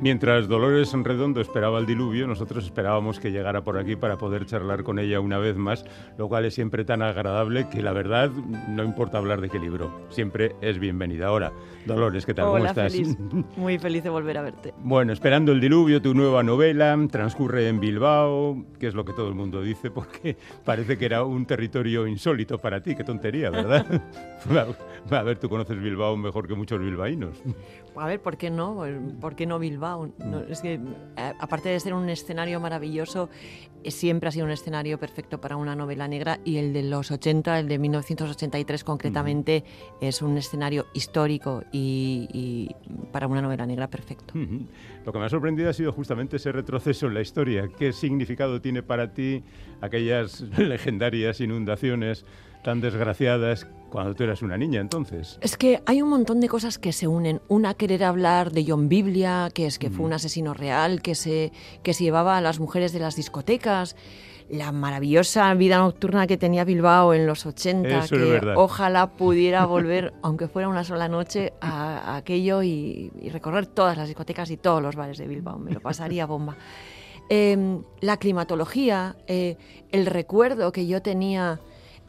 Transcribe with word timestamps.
Mientras 0.00 0.46
Dolores 0.46 0.92
Redondo 0.92 1.40
esperaba 1.40 1.80
el 1.80 1.86
diluvio, 1.86 2.28
nosotros 2.28 2.64
esperábamos 2.64 3.18
que 3.18 3.32
llegara 3.32 3.64
por 3.64 3.76
aquí 3.78 3.96
para 3.96 4.16
poder 4.16 4.46
charlar 4.46 4.84
con 4.84 5.00
ella 5.00 5.18
una 5.18 5.38
vez 5.38 5.56
más, 5.56 5.84
lo 6.16 6.28
cual 6.28 6.44
es 6.44 6.54
siempre 6.54 6.84
tan 6.84 7.02
agradable 7.02 7.68
que 7.68 7.82
la 7.82 7.92
verdad 7.92 8.30
no 8.30 8.84
importa 8.84 9.18
hablar 9.18 9.40
de 9.40 9.50
qué 9.50 9.58
libro, 9.58 10.06
siempre 10.08 10.54
es 10.60 10.78
bienvenida. 10.78 11.26
Ahora, 11.26 11.52
Dolores, 11.84 12.24
¿qué 12.24 12.32
tal? 12.32 12.46
¿Cómo 12.46 12.64
estás? 12.64 12.94
Muy 13.56 13.76
feliz 13.80 14.04
de 14.04 14.10
volver 14.10 14.38
a 14.38 14.42
verte. 14.42 14.72
Bueno, 14.84 15.12
esperando 15.12 15.50
el 15.50 15.60
diluvio, 15.60 16.00
tu 16.00 16.14
nueva 16.14 16.44
novela 16.44 16.96
transcurre 17.10 17.66
en 17.66 17.80
Bilbao, 17.80 18.66
que 18.78 18.86
es 18.86 18.94
lo 18.94 19.04
que 19.04 19.12
todo 19.14 19.26
el 19.26 19.34
mundo 19.34 19.62
dice, 19.62 19.90
porque 19.90 20.36
parece 20.64 20.96
que 20.96 21.06
era 21.06 21.24
un 21.24 21.44
territorio 21.44 22.06
insólito 22.06 22.58
para 22.58 22.80
ti, 22.80 22.94
qué 22.94 23.02
tontería, 23.02 23.50
¿verdad? 23.50 23.84
a 25.10 25.22
ver, 25.24 25.38
tú 25.40 25.48
conoces 25.48 25.80
Bilbao 25.80 26.16
mejor 26.16 26.46
que 26.46 26.54
muchos 26.54 26.78
bilbaínos. 26.78 27.42
A 27.96 28.06
ver, 28.06 28.20
¿por 28.20 28.36
qué 28.36 28.48
no? 28.48 28.84
¿Por 29.20 29.34
qué 29.34 29.44
no 29.44 29.58
Bilbao? 29.58 29.97
Es 30.48 30.60
que, 30.60 30.80
aparte 31.16 31.68
de 31.68 31.80
ser 31.80 31.94
un 31.94 32.08
escenario 32.08 32.60
maravilloso, 32.60 33.28
eh, 33.84 33.90
siempre 33.90 34.28
ha 34.28 34.32
sido 34.32 34.44
un 34.46 34.50
escenario 34.50 34.98
perfecto 34.98 35.40
para 35.40 35.56
una 35.56 35.74
novela 35.74 36.08
negra 36.08 36.40
y 36.44 36.56
el 36.56 36.72
de 36.72 36.82
los 36.82 37.10
80, 37.10 37.58
el 37.58 37.68
de 37.68 37.78
1983 37.78 38.84
concretamente, 38.84 39.64
es 40.00 40.22
un 40.22 40.36
escenario 40.36 40.86
histórico 40.94 41.62
y, 41.72 42.74
para 43.12 43.26
una 43.26 43.42
novela 43.42 43.66
negra 43.66 43.88
perfecto. 43.88 44.34
Lo 45.04 45.12
que 45.12 45.18
me 45.18 45.24
ha 45.24 45.28
sorprendido 45.28 45.70
ha 45.70 45.72
sido 45.72 45.92
justamente 45.92 46.36
ese 46.36 46.52
retroceso 46.52 47.06
en 47.06 47.14
la 47.14 47.20
historia. 47.20 47.68
¿Qué 47.78 47.92
significado 47.92 48.60
tiene 48.60 48.82
para 48.82 49.12
ti 49.12 49.44
aquellas 49.80 50.40
legendarias 50.58 51.40
inundaciones 51.40 52.24
tan 52.64 52.80
desgraciadas 52.80 53.66
cuando 53.88 54.14
tú 54.14 54.24
eras 54.24 54.42
una 54.42 54.56
niña 54.56 54.80
entonces. 54.80 55.38
Es 55.40 55.56
que 55.56 55.82
hay 55.86 56.02
un 56.02 56.10
montón 56.10 56.40
de 56.40 56.48
cosas 56.48 56.78
que 56.78 56.92
se 56.92 57.08
unen. 57.08 57.40
Una, 57.48 57.74
querer 57.74 58.04
hablar 58.04 58.52
de 58.52 58.64
John 58.66 58.88
Biblia, 58.88 59.50
que 59.52 59.66
es 59.66 59.78
que 59.78 59.90
fue 59.90 60.04
un 60.04 60.12
asesino 60.12 60.54
real, 60.54 61.02
que 61.02 61.14
se, 61.14 61.52
que 61.82 61.94
se 61.94 62.04
llevaba 62.04 62.36
a 62.36 62.40
las 62.40 62.60
mujeres 62.60 62.92
de 62.92 63.00
las 63.00 63.16
discotecas. 63.16 63.96
La 64.50 64.72
maravillosa 64.72 65.52
vida 65.54 65.76
nocturna 65.78 66.26
que 66.26 66.38
tenía 66.38 66.64
Bilbao 66.64 67.12
en 67.12 67.26
los 67.26 67.44
80, 67.44 68.06
que 68.08 68.40
ojalá 68.56 69.10
pudiera 69.10 69.66
volver, 69.66 70.14
aunque 70.22 70.48
fuera 70.48 70.68
una 70.68 70.84
sola 70.84 71.08
noche, 71.08 71.52
a, 71.60 72.16
aquello 72.16 72.62
y, 72.62 73.10
recorrer 73.30 73.66
todas 73.66 73.96
las 73.98 74.08
discotecas 74.08 74.50
y 74.50 74.56
todos 74.56 74.82
los 74.82 74.96
bares 74.96 75.18
de 75.18 75.26
Bilbao. 75.26 75.58
Me 75.58 75.72
lo 75.72 75.80
pasaría 75.80 76.24
bomba. 76.26 76.56
Em, 77.30 77.82
la 78.00 78.16
climatología, 78.16 79.16
eh, 79.26 79.56
el 79.92 80.06
recuerdo 80.06 80.72
que 80.72 80.86
yo 80.86 81.02
tenía 81.02 81.60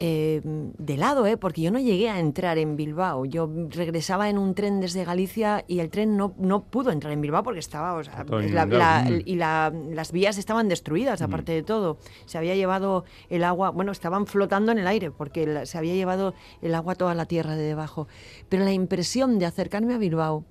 eh, 0.01 0.39
de 0.43 0.95
lado, 0.95 1.25
¿eh? 1.25 1.35
porque 1.35 1.61
yo 1.61 1.71
no 1.71 1.79
llegué 1.79 2.09
a 2.09 2.19
entrar 2.19 2.57
en 2.57 2.77
Bilbao. 2.77 3.25
Yo 3.25 3.49
regresaba 3.69 4.29
en 4.29 4.37
un 4.37 4.55
tren 4.55 4.79
desde 4.79 5.03
Galicia 5.03 5.65
y 5.67 5.79
el 5.79 5.89
tren 5.89 6.15
no, 6.15 6.33
no 6.37 6.63
pudo 6.63 6.91
entrar 6.91 7.11
en 7.11 7.19
Bilbao 7.19 7.43
porque 7.43 7.59
estaba, 7.59 7.93
o 7.95 8.03
sea, 8.03 8.25
y 9.25 9.35
las 9.35 10.11
vías 10.13 10.37
estaban 10.37 10.69
destruidas, 10.69 11.21
aparte 11.21 11.51
de 11.51 11.63
todo. 11.63 11.97
Se 12.25 12.37
había 12.37 12.55
llevado 12.55 13.03
el 13.29 13.43
agua, 13.43 13.71
bueno, 13.71 13.91
estaban 13.91 14.25
flotando 14.25 14.71
en 14.71 14.77
el 14.79 14.87
aire 14.87 15.11
porque 15.11 15.65
se 15.65 15.77
había 15.77 15.95
llevado 15.95 16.33
el 16.61 16.75
agua 16.75 16.95
toda 16.95 17.13
la 17.13 17.25
tierra 17.25 17.57
de 17.57 17.63
debajo. 17.63 18.07
Pero 18.47 18.63
la 18.63 18.71
impresión 18.71 19.37
de 19.37 19.47
acercarme 19.47 19.95
a 19.95 19.97
Bilbao 19.97 20.45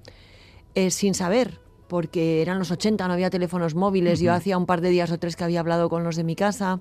eh, 0.74 0.91
sin 0.91 1.14
saber, 1.14 1.58
porque 1.88 2.42
eran 2.42 2.58
los 2.58 2.70
80, 2.70 3.08
no 3.08 3.14
había 3.14 3.30
teléfonos 3.30 3.74
móviles, 3.74 4.20
yo 4.20 4.34
hacía 4.34 4.58
un 4.58 4.66
par 4.66 4.82
de 4.82 4.91
días 4.91 5.10
o 5.10 5.19
tres 5.19 5.36
que 5.36 5.44
había 5.44 5.60
hablado 5.60 5.88
con 5.88 6.04
los 6.04 6.16
de 6.16 6.24
mi 6.24 6.36
casa 6.36 6.80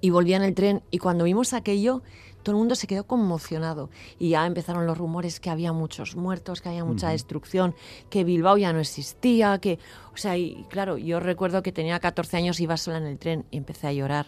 y 0.00 0.10
volvía 0.10 0.36
en 0.36 0.42
el 0.42 0.54
tren. 0.54 0.82
Y 0.90 0.98
cuando 0.98 1.24
vimos 1.24 1.52
aquello 1.52 2.02
todo 2.42 2.56
el 2.56 2.58
mundo 2.58 2.74
se 2.74 2.86
quedó 2.86 3.04
conmocionado. 3.04 3.90
Y 4.18 4.30
ya 4.30 4.46
empezaron 4.46 4.86
los 4.86 4.98
rumores 4.98 5.40
que 5.40 5.50
había 5.50 5.72
muchos 5.72 6.16
muertos, 6.16 6.60
que 6.60 6.68
había 6.68 6.84
mucha 6.84 7.10
destrucción, 7.10 7.74
que 8.10 8.24
Bilbao 8.24 8.58
ya 8.58 8.72
no 8.72 8.80
existía, 8.80 9.58
que, 9.58 9.78
o 10.12 10.16
sea, 10.16 10.36
y 10.36 10.66
claro, 10.68 10.98
yo 10.98 11.20
recuerdo 11.20 11.62
que 11.62 11.72
tenía 11.72 11.98
14 12.00 12.36
años, 12.36 12.60
iba 12.60 12.76
sola 12.76 12.98
en 12.98 13.06
el 13.06 13.18
tren 13.18 13.44
y 13.50 13.58
empecé 13.58 13.86
a 13.86 13.92
llorar. 13.92 14.26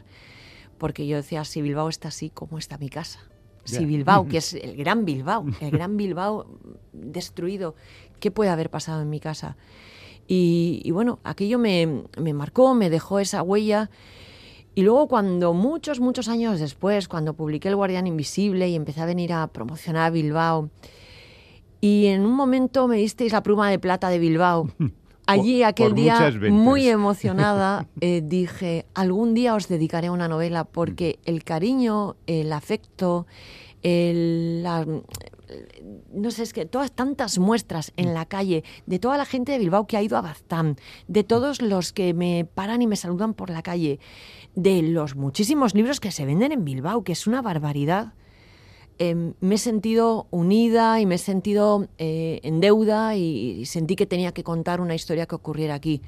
Porque 0.78 1.06
yo 1.06 1.16
decía, 1.16 1.44
si 1.44 1.62
Bilbao 1.62 1.88
está 1.88 2.08
así, 2.08 2.30
¿cómo 2.30 2.58
está 2.58 2.78
mi 2.78 2.88
casa? 2.88 3.20
Si 3.64 3.84
Bilbao, 3.86 4.26
que 4.28 4.38
es 4.38 4.54
el 4.54 4.76
gran 4.76 5.04
Bilbao, 5.04 5.44
el 5.60 5.70
gran 5.70 5.96
Bilbao 5.96 6.46
destruido, 6.92 7.74
¿qué 8.20 8.30
puede 8.30 8.50
haber 8.50 8.70
pasado 8.70 9.02
en 9.02 9.10
mi 9.10 9.20
casa? 9.20 9.56
Y, 10.26 10.90
bueno, 10.90 11.18
aquello 11.22 11.58
me, 11.58 12.04
me 12.16 12.32
marcó, 12.32 12.74
me 12.74 12.88
dejó 12.88 13.18
esa 13.18 13.42
huella 13.42 13.90
y 14.74 14.82
luego 14.82 15.08
cuando 15.08 15.54
muchos, 15.54 16.00
muchos 16.00 16.28
años 16.28 16.58
después, 16.60 17.08
cuando 17.08 17.34
publiqué 17.34 17.68
El 17.68 17.76
Guardián 17.76 18.06
Invisible 18.06 18.68
y 18.68 18.74
empecé 18.74 19.00
a 19.00 19.06
venir 19.06 19.32
a 19.32 19.46
promocionar 19.46 20.12
Bilbao, 20.12 20.70
y 21.80 22.06
en 22.06 22.24
un 22.24 22.32
momento 22.32 22.88
me 22.88 22.96
disteis 22.96 23.32
la 23.32 23.42
pluma 23.42 23.70
de 23.70 23.78
plata 23.78 24.08
de 24.08 24.18
Bilbao, 24.18 24.68
allí 25.26 25.62
aquel 25.62 25.94
día 25.94 26.32
muy 26.50 26.88
emocionada 26.88 27.86
eh, 28.00 28.22
dije, 28.24 28.86
algún 28.94 29.34
día 29.34 29.54
os 29.54 29.68
dedicaré 29.68 30.08
a 30.08 30.12
una 30.12 30.28
novela 30.28 30.64
porque 30.64 31.18
el 31.24 31.44
cariño, 31.44 32.16
el 32.26 32.52
afecto, 32.52 33.26
el, 33.82 34.66
no 36.12 36.30
sé, 36.30 36.42
es 36.42 36.52
que 36.52 36.66
todas 36.66 36.92
tantas 36.92 37.38
muestras 37.38 37.92
en 37.96 38.14
la 38.14 38.26
calle 38.26 38.64
de 38.86 38.98
toda 38.98 39.18
la 39.18 39.24
gente 39.24 39.52
de 39.52 39.58
Bilbao 39.58 39.86
que 39.86 39.96
ha 39.96 40.02
ido 40.02 40.16
a 40.16 40.22
Baztán, 40.22 40.76
de 41.08 41.24
todos 41.24 41.62
los 41.62 41.92
que 41.92 42.14
me 42.14 42.44
paran 42.44 42.82
y 42.82 42.86
me 42.86 42.96
saludan 42.96 43.34
por 43.34 43.50
la 43.50 43.62
calle, 43.62 43.98
de 44.54 44.82
los 44.82 45.16
muchísimos 45.16 45.74
libros 45.74 46.00
que 46.00 46.12
se 46.12 46.24
venden 46.24 46.52
en 46.52 46.64
Bilbao, 46.64 47.04
que 47.04 47.12
es 47.12 47.26
una 47.26 47.42
barbaridad. 47.42 48.14
Em, 48.98 49.34
me 49.40 49.56
he 49.56 49.58
sentido 49.58 50.28
unida 50.30 51.00
y 51.00 51.06
me 51.06 51.16
he 51.16 51.18
sentido 51.18 51.88
eh, 51.98 52.40
en 52.44 52.60
deuda 52.60 53.16
y, 53.16 53.66
sentí 53.66 53.96
que 53.96 54.06
tenía 54.06 54.32
que 54.32 54.44
contar 54.44 54.80
una 54.80 54.94
historia 54.94 55.26
que 55.26 55.34
ocurriera 55.34 55.74
aquí. 55.74 56.00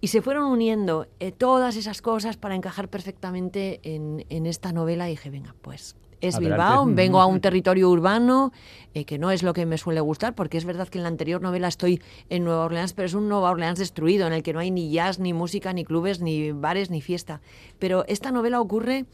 Y 0.00 0.08
se 0.08 0.22
fueron 0.22 0.44
uniendo 0.44 1.06
eh, 1.20 1.32
todas 1.32 1.76
esas 1.76 2.00
cosas 2.00 2.36
para 2.36 2.54
encajar 2.54 2.88
perfectamente 2.88 3.80
en, 3.82 4.24
en 4.28 4.46
esta 4.46 4.72
novela 4.72 5.08
y 5.08 5.12
dije, 5.12 5.30
venga, 5.30 5.54
pues 5.62 5.96
es 6.20 6.38
Bilbao, 6.38 6.86
vengo 6.86 7.20
a 7.20 7.26
un 7.26 7.40
territorio 7.40 7.90
urbano, 7.90 8.52
eh, 8.94 9.04
que 9.04 9.18
no 9.18 9.30
es 9.30 9.42
lo 9.42 9.52
que 9.52 9.66
me 9.66 9.78
suele 9.78 10.00
gustar, 10.00 10.34
porque 10.34 10.58
es 10.58 10.64
verdad 10.64 10.88
que 10.88 10.98
en 10.98 11.02
la 11.02 11.08
anterior 11.08 11.42
novela 11.42 11.68
estoy 11.68 12.00
en 12.28 12.44
Nueva 12.44 12.64
Orleans, 12.64 12.92
pero 12.92 13.06
es 13.06 13.14
un 13.14 13.28
Nueva 13.28 13.50
Orleans 13.50 13.78
destruido, 13.78 14.26
en 14.26 14.32
el 14.32 14.42
que 14.42 14.52
no 14.52 14.60
hay 14.60 14.70
ni 14.70 14.90
jazz, 14.90 15.18
ni 15.18 15.32
música, 15.32 15.72
ni 15.72 15.84
clubes, 15.84 16.20
ni 16.20 16.52
bares, 16.52 16.90
ni 16.90 17.00
fiesta. 17.00 17.40
Pero 17.78 18.04
esta 18.08 18.30
novela 18.30 18.60
ocurre 18.60 19.06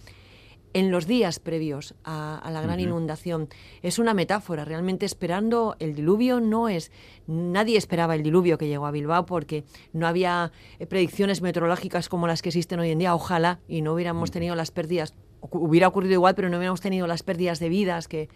en 0.74 0.90
los 0.90 1.06
días 1.06 1.38
previos 1.38 1.94
a, 2.04 2.48
la 2.50 2.62
gran 2.62 2.80
inundación. 2.80 3.48
Es 3.82 3.98
una 3.98 4.14
metáfora, 4.14 4.64
realmente 4.64 5.06
esperando 5.06 5.76
el 5.78 5.94
diluvio 5.94 6.40
no 6.40 6.68
es... 6.68 6.90
Nadie 7.26 7.78
esperaba 7.78 8.14
el 8.14 8.22
diluvio 8.22 8.58
que 8.58 8.68
llegó 8.68 8.86
a 8.86 8.90
Bilbao 8.90 9.26
porque 9.26 9.64
no 9.92 10.06
había 10.06 10.52
eh, 10.78 10.86
predicciones 10.86 11.42
meteorológicas 11.42 12.08
como 12.08 12.26
las 12.26 12.42
que 12.42 12.48
existen 12.48 12.80
hoy 12.80 12.90
en 12.90 12.98
día, 12.98 13.14
ojalá, 13.14 13.60
y 13.68 13.82
no 13.82 13.94
hubiéramos 13.94 14.30
tenido 14.30 14.54
las 14.54 14.70
pérdidas 14.70 15.14
hubiera 15.50 15.88
ocurrido 15.88 16.14
igual, 16.14 16.34
pero 16.34 16.48
no 16.48 16.56
hubiéramos 16.56 16.80
tenido 16.80 17.06
las 17.06 17.22
pérdidas 17.22 17.58
de 17.58 17.68
vidas 17.68 18.08
que, 18.08 18.28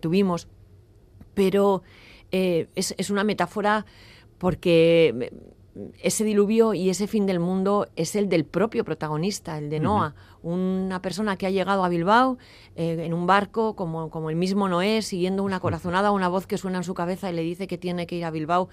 tuvimos. 0.00 0.48
Pero 1.34 1.82
eh, 2.30 2.68
es, 2.74 3.10
una 3.10 3.24
metáfora 3.24 3.86
porque 4.38 5.32
ese 6.00 6.24
diluvio 6.24 6.74
y 6.74 6.90
ese 6.90 7.06
fin 7.06 7.26
del 7.26 7.40
mundo 7.40 7.88
es 7.96 8.14
el 8.14 8.28
del 8.28 8.44
propio 8.44 8.84
protagonista, 8.84 9.58
el 9.58 9.70
de 9.70 9.80
Noah, 9.80 10.14
una 10.42 11.02
persona 11.02 11.36
que 11.36 11.46
ha 11.46 11.50
llegado 11.50 11.84
a 11.84 11.88
Bilbao 11.88 12.38
eh, 12.76 12.96
en 13.04 13.12
un 13.12 13.26
barco 13.26 13.74
como, 13.74 14.10
como 14.10 14.30
el 14.30 14.36
mismo 14.36 14.68
Noé, 14.68 15.02
siguiendo 15.02 15.42
una 15.42 15.58
corazonada, 15.58 16.12
una 16.12 16.28
voz 16.28 16.46
que 16.46 16.58
suena 16.58 16.78
en 16.78 16.84
su 16.84 16.94
cabeza 16.94 17.30
y 17.30 17.34
le 17.34 17.42
dice 17.42 17.66
que 17.66 17.78
tiene 17.78 18.06
que 18.06 18.16
ir 18.16 18.24
a 18.24 18.30
Bilbao. 18.30 18.68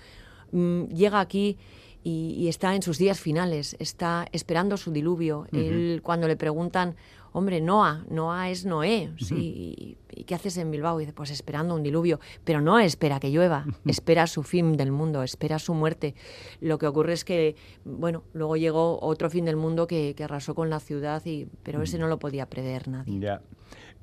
Mm, 0.51 0.83
llega 0.89 1.19
aquí 1.19 1.57
y, 2.03 2.47
está 2.47 2.75
en 2.75 2.81
sus 2.81 2.97
días 2.97 3.19
finales, 3.19 3.75
está 3.79 4.27
esperando 4.31 4.77
su 4.77 4.91
diluvio. 4.91 5.45
Él, 5.51 6.01
cuando 6.03 6.27
le 6.27 6.35
preguntan, 6.35 6.95
hombre, 7.31 7.61
Noah, 7.61 8.03
Noah 8.09 8.49
es 8.49 8.65
Noé, 8.65 9.11
¿sí? 9.17 9.97
¿Y, 10.09 10.23
qué 10.25 10.35
haces 10.35 10.57
en 10.57 10.71
Bilbao? 10.71 10.99
Y 10.99 11.03
dice, 11.03 11.13
pues 11.13 11.31
esperando 11.31 11.75
un 11.75 11.83
diluvio, 11.83 12.19
pero 12.43 12.61
no 12.61 12.79
espera 12.79 13.19
que 13.19 13.31
llueva, 13.31 13.65
espera 13.85 14.27
su 14.27 14.43
fin 14.43 14.77
del 14.77 14.91
mundo, 14.91 15.23
espera 15.23 15.59
su 15.59 15.73
muerte. 15.73 16.15
Lo 16.59 16.77
que 16.77 16.87
ocurre 16.87 17.13
es 17.13 17.25
que, 17.25 17.55
bueno, 17.85 18.23
luego 18.33 18.57
llegó 18.57 18.99
otro 19.01 19.29
fin 19.29 19.45
del 19.45 19.55
mundo 19.55 19.87
que, 19.87 20.15
arrasó 20.21 20.53
con 20.53 20.69
la 20.69 20.79
ciudad, 20.79 21.25
y, 21.25 21.47
pero 21.63 21.81
ese 21.81 21.97
no 21.97 22.07
lo 22.07 22.19
podía 22.19 22.47
prever 22.47 22.87
nadie. 22.87 23.19
Ya. 23.19 23.41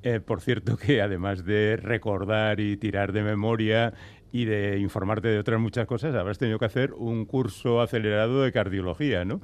Eh, 0.01 0.21
por 0.21 0.39
cierto 0.39 0.77
que 0.77 1.01
además 1.01 1.43
de 1.43 1.75
recordar 1.75 2.61
y 2.61 2.77
tirar 2.77 3.11
de 3.11 3.21
memoria, 3.21 3.93
y 4.31 4.45
de 4.45 4.79
informarte 4.79 5.27
de 5.27 5.39
otras 5.39 5.59
muchas 5.59 5.87
cosas, 5.87 6.15
habrás 6.15 6.37
tenido 6.37 6.59
que 6.59 6.65
hacer 6.65 6.93
un 6.93 7.25
curso 7.25 7.81
acelerado 7.81 8.43
de 8.43 8.51
cardiología, 8.51 9.25
¿no? 9.25 9.41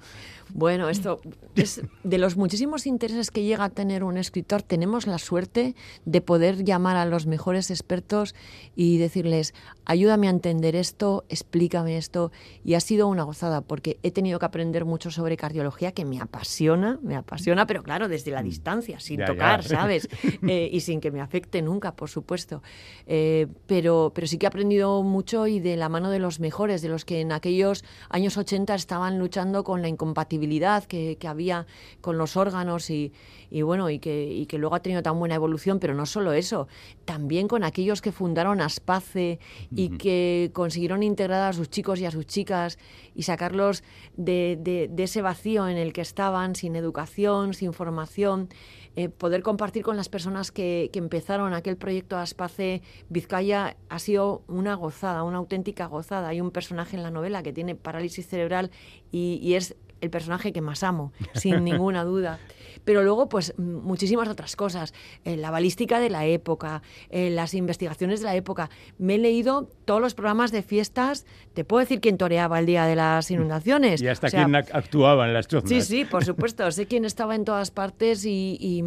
Bueno, 0.54 0.90
esto 0.90 1.22
es 1.56 1.82
de 2.04 2.18
los 2.18 2.38
muchísimos 2.38 2.86
intereses 2.86 3.32
que 3.32 3.44
llega 3.44 3.66
a 3.66 3.70
tener 3.70 4.04
un 4.04 4.18
escritor, 4.18 4.62
tenemos 4.62 5.08
la 5.08 5.18
suerte 5.18 5.76
de 6.06 6.22
poder 6.22 6.64
llamar 6.64 6.98
a 6.98 7.06
los 7.06 7.26
mejores 7.26 7.72
expertos 7.72 8.36
y 8.76 8.98
decirles, 8.98 9.54
ayúdame 9.86 10.28
a 10.28 10.32
entender 10.32 10.76
esto, 10.76 11.26
explícame 11.30 11.98
esto. 11.98 12.32
Y 12.64 12.74
ha 12.74 12.80
sido 12.80 13.08
una 13.08 13.24
gozada 13.24 13.62
porque 13.62 14.00
he 14.04 14.12
tenido 14.12 14.40
que 14.40 14.46
aprender 14.46 14.86
mucho 14.86 15.12
sobre 15.12 15.38
cardiología 15.38 15.92
que 15.92 16.06
me 16.06 16.20
apasiona, 16.20 17.00
me 17.02 17.16
apasiona, 17.16 17.66
pero 17.68 17.84
claro, 17.84 18.08
desde 18.08 18.32
la 18.32 18.42
mm. 18.42 18.46
distancia, 18.46 19.00
sin 19.00 19.24
tocar, 19.24 19.64
¿sabes? 19.64 20.10
Eh, 20.48 20.70
y 20.72 20.82
sin 20.82 21.00
que 21.00 21.12
me 21.12 21.22
afecte 21.22 21.62
nunca, 21.62 21.96
por 21.96 22.10
supuesto. 22.10 22.62
Eh, 23.08 23.48
pero, 23.68 24.12
pero 24.14 24.28
sí 24.28 24.38
que 24.38 24.46
he 24.46 24.48
aprendido 24.48 25.04
mucho 25.04 25.48
y 25.48 25.60
de 25.60 25.78
la 25.78 25.90
mano 25.90 26.10
de 26.10 26.20
los 26.20 26.40
mejores, 26.40 26.82
de 26.82 26.90
los 26.90 27.06
que 27.06 27.22
en 27.22 27.32
aquellos 27.32 27.84
años 28.10 28.38
80 28.38 28.76
estaban 28.76 29.20
luchando 29.20 29.64
con 29.64 29.82
la 29.82 29.88
incompatibilidad 29.88 30.84
que, 30.84 31.18
que 31.18 31.28
había 31.28 31.68
con 32.02 32.18
los 32.18 32.38
órganos 32.38 32.90
y, 32.90 33.14
y 33.50 33.62
bueno, 33.62 33.90
y 33.90 34.00
que, 34.00 34.26
y 34.26 34.46
que 34.48 34.58
luego 34.58 34.76
ha 34.76 34.82
tenido 34.82 35.04
tan 35.04 35.18
buena 35.20 35.36
evolución, 35.36 35.80
pero 35.80 35.94
no 35.94 36.06
solo 36.06 36.34
eso, 36.34 36.68
también 37.06 37.48
con 37.48 37.64
aquellos 37.64 38.02
que 38.02 38.12
fundaron 38.12 38.62
Aspace 38.62 39.40
y 39.76 39.98
que 39.98 40.52
consiguieron 40.54 41.04
integrar 41.04 41.50
a 41.50 41.54
sus 41.54 41.70
chicos 41.70 42.00
y 42.00 42.06
a 42.06 42.12
sus 42.12 42.26
chicas 42.26 42.80
y 43.14 43.24
sacarlos 43.24 43.84
de, 44.16 44.58
de, 44.60 45.04
ese 45.04 45.22
vacío 45.22 45.68
en 45.68 45.78
el 45.78 45.94
que 45.94 46.02
estaban, 46.02 46.56
sin 46.56 46.76
educación, 46.76 47.54
sin 47.54 47.74
formación. 47.74 48.50
Eh, 48.96 49.10
poder 49.10 49.44
compartir 49.44 49.84
con 49.84 49.98
las 49.98 50.08
personas 50.08 50.52
que, 50.52 50.90
que, 50.94 51.00
empezaron 51.00 51.54
aquel 51.54 51.76
proyecto 51.76 52.18
Aspace 52.18 52.82
Vizcaya 53.10 53.76
ha 53.90 54.00
sido 54.00 54.44
una 54.48 54.76
gozada, 54.76 55.24
una 55.24 55.38
auténtica 55.40 55.88
gozada. 55.88 56.30
Hay 56.30 56.40
un 56.40 56.52
personaje 56.52 56.96
en 56.96 57.04
la 57.04 57.12
novela 57.12 57.44
que 57.44 57.52
tiene 57.52 57.76
parálisis 57.76 58.26
cerebral 58.26 58.72
y, 59.12 59.40
y 59.42 59.56
es 59.56 59.76
el 60.02 60.10
personaje 60.10 60.54
que 60.54 60.62
más 60.62 60.84
amo, 60.84 61.12
sin 61.34 61.64
ninguna 61.66 62.04
duda. 62.04 62.40
Pero 62.86 63.04
luego, 63.04 63.28
pues 63.28 63.54
muchísimas 63.58 64.30
otras 64.30 64.56
cosas. 64.56 64.94
Eh, 65.26 65.36
la 65.36 65.52
balística 65.52 66.00
de 66.00 66.10
la 66.10 66.26
época, 66.26 66.82
eh, 67.10 67.30
las 67.30 67.54
investigaciones 67.54 68.22
de 68.22 68.26
la 68.26 68.36
época. 68.36 68.70
Me 68.98 69.16
he 69.16 69.18
leído 69.18 69.70
todos 69.86 70.00
los 70.00 70.14
programas 70.14 70.52
de 70.52 70.62
fiestas. 70.62 71.26
Te 71.54 71.66
puedo 71.66 71.82
decir 71.82 72.00
quién 72.00 72.18
toreaba 72.18 72.60
el 72.60 72.66
día 72.66 72.86
de 72.86 72.96
las 72.96 73.30
inundaciones. 73.32 74.02
Y 74.02 74.08
hasta 74.08 74.30
quién 74.30 74.56
actuaba 74.56 75.28
en 75.28 75.34
las 75.34 75.48
choznas. 75.48 75.70
Sí, 75.70 75.82
sí, 75.82 76.06
por 76.06 76.24
supuesto. 76.24 76.70
sé 76.72 76.86
quién 76.86 77.06
estaba 77.06 77.36
en 77.36 77.44
todas 77.44 77.72
partes 77.72 78.24
y, 78.26 78.82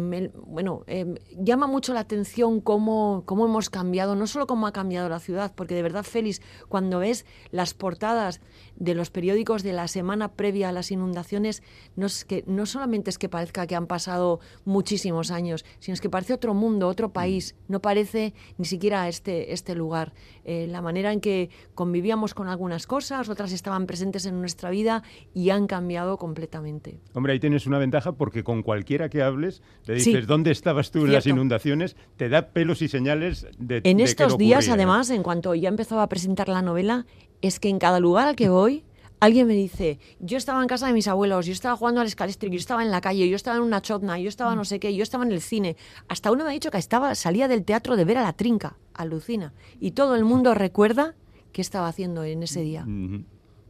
bueno, 0.47 0.83
em, 0.87 1.15
llama 1.37 1.67
mucho 1.67 1.93
la 1.93 1.99
atención 1.99 2.61
cómo, 2.61 3.23
cómo 3.25 3.45
hemos 3.45 3.69
cambiado, 3.69 4.15
no 4.15 4.27
solo 4.27 4.47
cómo 4.47 4.67
ha 4.67 4.71
cambiado 4.71 5.09
la 5.09 5.19
ciudad, 5.19 5.51
porque 5.55 5.75
de 5.75 5.83
verdad, 5.83 6.03
Félix, 6.03 6.41
cuando 6.69 6.99
ves 6.99 7.25
las 7.51 7.73
portadas 7.73 8.41
de 8.75 8.95
los 8.95 9.09
periódicos 9.09 9.63
de 9.63 9.73
la 9.73 9.87
semana 9.87 10.33
previa 10.33 10.69
a 10.69 10.71
las 10.71 10.91
inundaciones, 10.91 11.63
no, 11.95 12.05
es 12.05 12.25
que, 12.25 12.43
no 12.47 12.65
solamente 12.65 13.09
es 13.09 13.17
que 13.17 13.29
parezca 13.29 13.67
que 13.67 13.75
han 13.75 13.87
pasado 13.89 14.39
muchísimos 14.63 15.31
años, 15.31 15.65
sino 15.79 15.93
es 15.93 15.99
que 15.99 16.09
parece 16.09 16.33
otro 16.33 16.53
mundo, 16.53 16.87
otro 16.87 17.11
país, 17.11 17.57
no 17.67 17.81
parece 17.81 18.33
ni 18.57 18.63
siquiera 18.63 19.09
este, 19.09 19.51
este 19.51 19.75
lugar. 19.75 20.13
Eh, 20.45 20.67
la 20.67 20.81
manera 20.81 21.11
en 21.11 21.19
que 21.19 21.49
convivíamos 21.75 22.33
con 22.33 22.47
algunas 22.47 22.87
cosas, 22.87 23.27
otras 23.27 23.51
estaban 23.51 23.85
presentes 23.85 24.25
en 24.25 24.39
nuestra 24.39 24.69
vida 24.69 25.03
y 25.33 25.49
han 25.49 25.67
cambiado 25.67 26.17
completamente. 26.17 27.01
Hombre, 27.13 27.33
ahí 27.33 27.39
tienes 27.41 27.67
una 27.67 27.79
ventaja 27.79 28.13
porque 28.13 28.45
con 28.45 28.63
cualquiera 28.63 29.09
que 29.09 29.21
hables, 29.21 29.61
le 29.85 29.95
dices 29.95 30.25
dónde 30.25 30.51
estabas 30.51 30.91
tú 30.91 31.05
en 31.05 31.11
las 31.11 31.27
inundaciones, 31.27 31.97
te 32.15 32.29
da 32.29 32.53
pelos 32.53 32.81
y 32.81 32.87
señales 32.87 33.47
de... 33.57 33.81
En 33.83 33.99
estos 33.99 34.37
días, 34.37 34.69
además, 34.69 35.09
en 35.09 35.23
cuanto 35.23 35.53
ya 35.55 35.67
empezaba 35.67 36.03
a 36.03 36.09
presentar 36.09 36.47
la 36.47 36.61
novela, 36.61 37.05
es 37.41 37.59
que 37.59 37.69
en 37.69 37.79
cada 37.79 37.99
lugar 37.99 38.27
al 38.27 38.35
que 38.35 38.49
voy, 38.59 38.83
alguien 39.19 39.47
me 39.47 39.53
dice, 39.53 39.99
yo 40.19 40.37
estaba 40.37 40.61
en 40.61 40.67
casa 40.67 40.87
de 40.87 40.93
mis 40.93 41.07
abuelos, 41.07 41.45
yo 41.45 41.53
estaba 41.53 41.75
jugando 41.75 42.01
al 42.01 42.07
escalestro, 42.07 42.49
yo 42.49 42.57
estaba 42.57 42.83
en 42.83 42.91
la 42.91 43.01
calle, 43.01 43.27
yo 43.29 43.35
estaba 43.35 43.57
en 43.57 43.63
una 43.63 43.81
chotna, 43.81 44.19
yo 44.19 44.29
estaba 44.29 44.55
no 44.55 44.65
sé 44.65 44.79
qué, 44.79 44.95
yo 44.95 45.03
estaba 45.03 45.23
en 45.23 45.31
el 45.31 45.41
cine. 45.41 45.75
Hasta 46.07 46.31
uno 46.31 46.43
me 46.43 46.51
ha 46.51 46.53
dicho 46.53 46.71
que 46.71 46.77
estaba, 46.77 47.15
salía 47.15 47.47
del 47.47 47.63
teatro 47.63 47.95
de 47.95 48.05
ver 48.05 48.17
a 48.17 48.23
la 48.23 48.33
trinca, 48.33 48.77
alucina. 48.93 49.53
Y 49.79 49.91
todo 49.91 50.15
el 50.15 50.25
mundo 50.25 50.53
recuerda 50.53 51.15
qué 51.51 51.61
estaba 51.61 51.87
haciendo 51.87 52.23
en 52.23 52.43
ese 52.43 52.61
día. 52.61 52.85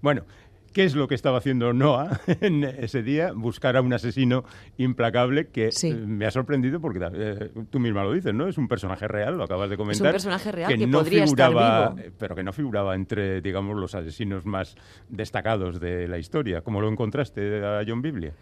Bueno, 0.02 0.24
¿Qué 0.74 0.84
es 0.84 0.96
lo 0.96 1.08
que 1.08 1.16
estaba 1.16 1.38
haciendo 1.38 1.74
Noah 1.74 2.22
en 2.42 2.64
ese 2.64 3.04
día? 3.04 3.32
Buscar 3.34 3.78
a 3.78 3.82
un 3.82 3.94
asesino 3.94 4.44
implacable 4.78 5.48
que 5.48 5.70
eh, 5.70 5.94
me 5.94 6.26
ha 6.26 6.32
sorprendido 6.32 6.80
porque 6.80 7.00
eh, 7.14 7.52
tú 7.70 7.80
misma 7.80 8.04
lo 8.04 8.14
dices, 8.14 8.34
¿no? 8.34 8.48
Es 8.48 8.58
un 8.58 8.68
personaje 8.68 9.08
real, 9.08 9.38
lo 9.38 9.44
acabas 9.44 9.70
de 9.70 9.78
comentar. 9.78 9.96
Es 9.96 10.02
un 10.02 10.12
personaje 10.12 10.52
real 10.52 10.78
que, 10.78 10.88
no 10.88 11.00
podría 11.00 11.26
figuraba, 11.26 11.84
estar 11.90 11.96
vivo. 11.96 12.16
Pero 12.18 12.36
que 12.36 12.44
no 12.44 12.54
figuraba 12.54 12.96
entre, 12.96 13.42
digamos, 13.42 13.78
los 13.78 13.96
asesinos 13.96 14.46
más 14.46 14.76
destacados 15.10 15.80
de 15.80 16.08
la 16.08 16.18
historia. 16.18 16.62
¿Cómo 16.62 16.82
lo 16.82 16.90
encontraste 16.90 17.66
a 17.66 17.82
John 17.88 18.02
Biblia? 18.02 18.34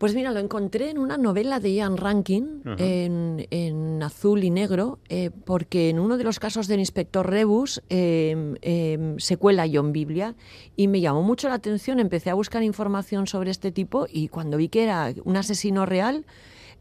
Pues 0.00 0.14
mira, 0.14 0.30
lo 0.30 0.40
encontré 0.40 0.88
en 0.88 0.96
una 0.96 1.18
novela 1.18 1.60
de 1.60 1.74
Ian 1.74 1.98
Rankin, 1.98 2.62
en, 2.78 4.02
azul 4.02 4.42
y 4.42 4.48
negro, 4.48 4.98
eh, 5.10 5.28
porque 5.44 5.90
en 5.90 5.98
uno 5.98 6.16
de 6.16 6.24
los 6.24 6.38
casos 6.38 6.68
del 6.68 6.80
inspector 6.80 7.28
Rebus 7.28 7.82
em, 7.90 8.54
em, 8.62 9.18
se 9.18 9.36
cuela 9.36 9.68
John 9.70 9.92
Biblia 9.92 10.36
y 10.74 10.88
me 10.88 11.02
llamó 11.02 11.22
mucho 11.22 11.50
la 11.50 11.56
atención. 11.56 12.00
Empecé 12.00 12.30
a 12.30 12.34
buscar 12.34 12.62
información 12.62 13.26
sobre 13.26 13.50
este 13.50 13.72
tipo 13.72 14.06
y 14.10 14.28
cuando 14.28 14.56
vi 14.56 14.70
que 14.70 14.84
era 14.84 15.12
un 15.24 15.36
asesino 15.36 15.84
real 15.84 16.24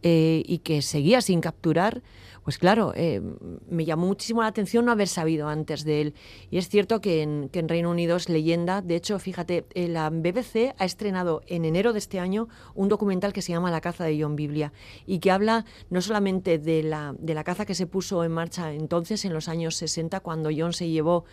eh, 0.02 0.42
y 0.46 0.60
que 0.60 0.82
seguía 0.82 1.20
sin 1.20 1.42
capturar, 1.42 2.02
pues 2.50 2.58
claro, 2.58 2.94
eh, 2.96 3.22
me 3.70 3.86
llamó 3.86 4.08
muchísimo 4.08 4.42
la 4.42 4.48
atención 4.48 4.84
no 4.84 4.92
haber 4.92 5.08
sabido 5.08 5.50
antes 5.50 5.84
de 5.84 6.02
él. 6.02 6.16
Y 6.50 6.58
es 6.58 6.68
cierto 6.68 7.00
que 7.00 7.22
en, 7.22 7.70
Reino 7.70 7.92
Unido 7.92 8.16
es 8.16 8.28
leyenda. 8.28 8.82
De 8.82 8.96
hecho, 8.96 9.20
fíjate, 9.20 9.68
eh, 9.76 9.88
la 9.88 10.10
BBC 10.10 10.74
ha 10.80 10.86
estrenado 10.86 11.44
en 11.46 11.64
enero 11.64 11.94
de 11.94 12.00
este 12.00 12.20
año 12.20 12.48
un 12.74 12.88
documental 12.88 13.34
que 13.34 13.44
se 13.44 13.52
llama 13.52 13.70
La 13.70 13.82
caza 13.82 14.06
de 14.06 14.20
John 14.20 14.36
Biblia 14.36 14.74
y 15.06 15.20
que 15.20 15.30
habla 15.30 15.64
no 15.92 16.02
solamente 16.02 16.58
de 16.58 16.82
la, 16.82 17.14
de 17.20 17.36
la 17.36 17.44
caza 17.44 17.68
que 17.68 17.76
se 17.76 17.86
puso 17.86 18.24
en 18.24 18.32
marcha 18.32 18.74
entonces, 18.74 19.26
en 19.26 19.34
los 19.36 19.48
años 19.48 19.76
60, 19.76 20.20
cuando 20.22 20.50
John 20.52 20.74
se 20.74 20.90
llevó 20.90 21.26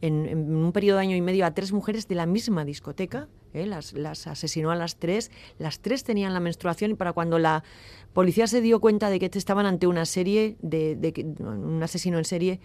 en, 0.00 0.54
un 0.54 0.72
periodo 0.72 0.98
de 0.98 1.02
año 1.02 1.16
y 1.16 1.20
medio 1.20 1.46
a 1.46 1.52
tres 1.52 1.72
mujeres 1.72 2.08
de 2.08 2.14
la 2.14 2.26
misma 2.26 2.64
discoteca, 2.64 3.28
¿eh? 3.52 3.66
las, 3.66 3.92
las, 3.92 4.26
asesinó 4.26 4.70
a 4.70 4.76
las 4.76 4.96
tres, 4.96 5.30
las 5.58 5.80
tres 5.80 6.04
tenían 6.04 6.32
la 6.32 6.40
menstruación 6.40 6.92
y 6.92 6.94
para 6.94 7.12
cuando 7.12 7.38
la 7.38 7.64
policía 8.12 8.46
se 8.46 8.60
dio 8.60 8.80
cuenta 8.80 9.10
de 9.10 9.18
que 9.18 9.30
estaban 9.32 9.66
ante 9.66 9.86
una 9.86 10.06
serie, 10.06 10.56
de, 10.62 10.96
de 10.96 11.26
un 11.42 11.82
asesino 11.82 12.18
en 12.18 12.24
serie, 12.24 12.60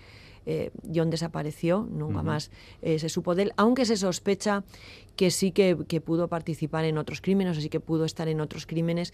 eh, 0.48 0.72
John 0.94 1.10
desapareció, 1.10 1.88
nunca 1.90 2.22
más 2.22 2.52
eh, 2.84 3.00
se 3.00 3.10
supo 3.10 3.34
de 3.34 3.44
él, 3.44 3.54
aunque 3.58 3.86
se 3.86 3.98
sospecha 3.98 4.64
que 5.16 5.32
sí 5.32 5.52
que, 5.52 5.76
pudo 6.06 6.28
participar 6.28 6.86
en 6.86 6.98
otros 6.98 7.22
crímenes, 7.22 7.58
así 7.58 7.70
que 7.70 7.80
pudo 7.80 8.06
estar 8.06 8.28
en 8.28 8.42
otros 8.42 8.66
crímenes. 8.66 9.14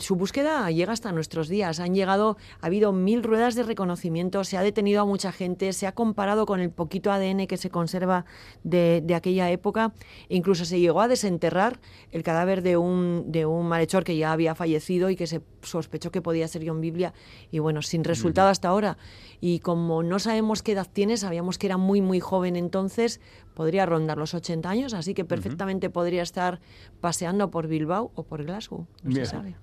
su 0.00 0.16
búsqueda 0.16 0.70
llega 0.70 0.92
hasta 0.92 1.12
nuestros 1.12 1.48
días. 1.48 1.80
Han 1.80 1.94
llegado, 1.94 2.36
ha 2.60 2.66
habido 2.66 2.92
mil 2.92 3.22
ruedas 3.22 3.54
de 3.54 3.62
reconocimiento, 3.62 4.44
se 4.44 4.56
ha 4.56 4.62
detenido 4.62 5.02
a 5.02 5.04
mucha 5.04 5.32
gente, 5.32 5.72
se 5.72 5.86
ha 5.86 5.92
comparado 5.92 6.46
con 6.46 6.60
el 6.60 6.70
poquito 6.70 7.10
ADN 7.10 7.46
que 7.46 7.56
se 7.56 7.70
conserva 7.70 8.24
de, 8.62 9.04
aquella 9.14 9.50
época, 9.50 9.92
incluso 10.28 10.64
se 10.64 10.80
llegó 10.80 11.00
a 11.00 11.08
desenterrar 11.08 11.80
el 12.10 12.22
cadáver 12.22 12.62
de 12.62 12.76
un, 12.76 13.24
de 13.26 13.46
un 13.46 13.66
malhechor 13.68 14.04
que 14.04 14.16
ya 14.16 14.32
había 14.32 14.54
fallecido 14.54 15.10
y 15.10 15.16
que 15.16 15.26
se 15.26 15.42
sospechó 15.62 16.10
que 16.10 16.22
podía 16.22 16.48
ser 16.48 16.66
John 16.66 16.80
Biblia, 16.80 17.14
y 17.50 17.58
bueno, 17.58 17.82
sin 17.82 18.04
resultado 18.04 18.48
hasta 18.48 18.68
ahora. 18.68 18.98
Y 19.40 19.60
como 19.60 20.02
no 20.02 20.18
sabemos 20.18 20.62
qué 20.62 20.72
edad 20.72 20.88
tiene, 20.92 21.16
sabíamos 21.16 21.58
que 21.58 21.66
era 21.66 21.76
muy, 21.76 22.00
muy 22.00 22.20
joven 22.20 22.56
entonces, 22.56 23.20
podría 23.54 23.86
rondar 23.86 24.18
los 24.18 24.34
80 24.34 24.68
años, 24.68 24.94
así 24.94 25.14
que 25.14 25.24
perfectamente 25.24 25.90
podría 25.90 26.22
estar 26.22 26.60
paseando 27.00 27.50
por 27.50 27.68
Bilbao 27.68 28.10
o 28.14 28.22
por 28.24 28.44
Glasgow. 28.44 28.86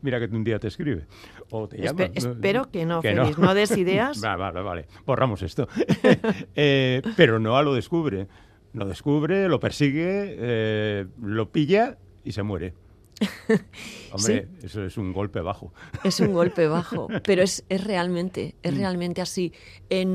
mira, 0.02 0.20
que 0.20 0.36
un 0.36 0.44
día 0.44 0.60
te 0.60 0.68
escribe 0.68 1.08
o 1.50 1.68
te 1.68 1.78
llama. 1.82 2.10
espero 2.14 2.70
que 2.72 2.86
no, 2.86 3.02
Félix, 3.02 3.38
no. 3.38 3.54
des 3.54 3.78
ideas. 3.78 4.22
vale, 4.22 4.38
vale, 4.38 4.62
vale, 4.62 4.86
borramos 5.06 5.42
esto. 5.42 5.68
eh, 6.56 7.02
pero 7.16 7.40
Noah 7.40 7.64
lo 7.64 7.74
descubre, 7.74 8.28
lo 8.74 8.86
descubre, 8.88 9.48
lo 9.48 9.60
persigue, 9.60 10.36
eh, 10.40 11.06
lo 11.22 11.52
pilla 11.52 11.98
y 12.24 12.32
se 12.32 12.44
muere. 12.44 12.74
Hombre, 14.12 14.48
eso 14.64 14.84
es 14.84 14.98
un 14.98 15.14
golpe 15.14 15.42
bajo. 15.42 15.74
Es 16.04 16.20
un 16.20 16.34
golpe 16.34 16.68
bajo, 16.68 17.08
pero 17.24 17.44
es, 17.44 17.64
realmente, 17.70 18.56
es 18.64 18.74
mm. 18.74 18.78
realmente 18.78 19.22
así. 19.22 19.54
Eh, 19.90 20.06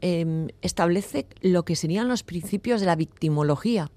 em, 0.00 0.48
establece 0.60 1.26
lo 1.40 1.64
que 1.64 1.76
serían 1.76 2.08
los 2.08 2.22
principios 2.22 2.80
de 2.80 2.86
la 2.86 2.96
victimología, 2.96 3.90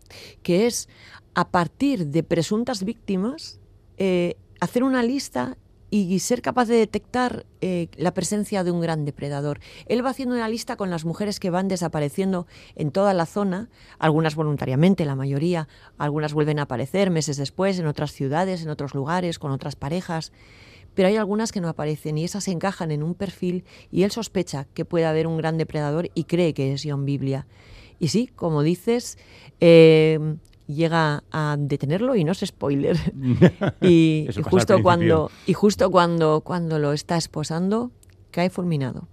que 0.43 0.67
es 0.67 0.89
a 1.33 1.49
partir 1.49 2.07
de 2.07 2.23
presuntas 2.23 2.83
víctimas 2.83 3.59
eh, 3.97 4.35
hacer 4.59 4.83
una 4.83 5.03
lista 5.03 5.57
y 6.01 6.19
ser 6.19 6.41
capaz 6.41 6.65
de 6.67 6.75
detectar 6.75 7.45
eh, 7.61 7.87
la 7.95 8.13
presencia 8.13 8.63
de 8.63 8.71
un 8.71 8.81
gran 8.81 9.05
depredador. 9.05 9.59
Él 9.87 10.05
va 10.05 10.09
haciendo 10.09 10.35
una 10.35 10.49
lista 10.49 10.75
con 10.75 10.89
las 10.89 11.05
mujeres 11.05 11.39
que 11.39 11.49
van 11.49 11.67
desapareciendo 11.67 12.47
en 12.75 12.91
toda 12.91 13.13
la 13.13 13.25
zona, 13.25 13.69
algunas 13.97 14.35
voluntariamente, 14.35 15.05
la 15.05 15.15
mayoría, 15.15 15.67
algunas 15.97 16.33
vuelven 16.33 16.59
a 16.59 16.63
aparecer 16.63 17.09
meses 17.09 17.37
después 17.37 17.79
en 17.79 17.87
otras 17.87 18.11
ciudades, 18.11 18.63
en 18.63 18.69
otros 18.69 18.93
lugares, 18.93 19.39
con 19.39 19.51
otras 19.51 19.75
parejas, 19.75 20.31
pero 20.93 21.07
hay 21.07 21.17
algunas 21.17 21.51
que 21.51 21.61
no 21.61 21.69
aparecen 21.69 22.17
y 22.17 22.23
esas 22.23 22.45
se 22.45 22.51
encajan 22.51 22.91
en 22.91 23.03
un 23.03 23.15
perfil 23.15 23.65
y 23.91 24.03
él 24.03 24.11
sospecha 24.11 24.65
que 24.73 24.85
puede 24.85 25.05
haber 25.05 25.27
un 25.27 25.37
gran 25.37 25.57
depredador 25.57 26.09
y 26.13 26.23
cree 26.23 26.53
que 26.53 26.73
es 26.73 26.83
John 26.85 27.05
Biblia. 27.05 27.47
Y 27.99 28.09
sí, 28.09 28.29
como 28.35 28.63
dices, 28.63 29.17
eh, 29.59 30.37
llega 30.67 31.23
a 31.31 31.55
detenerlo 31.59 32.15
y 32.15 32.23
no 32.23 32.31
es 32.31 32.39
spoiler. 32.39 32.97
y, 33.81 34.27
justo 34.43 34.81
cuando 34.81 35.31
y 35.45 35.53
justo 35.53 35.91
cuando 35.91 36.41
cuando 36.41 36.79
lo 36.79 36.93
está 36.93 37.17
esposando 37.17 37.91
cae 38.31 38.49
fulminado. 38.49 39.07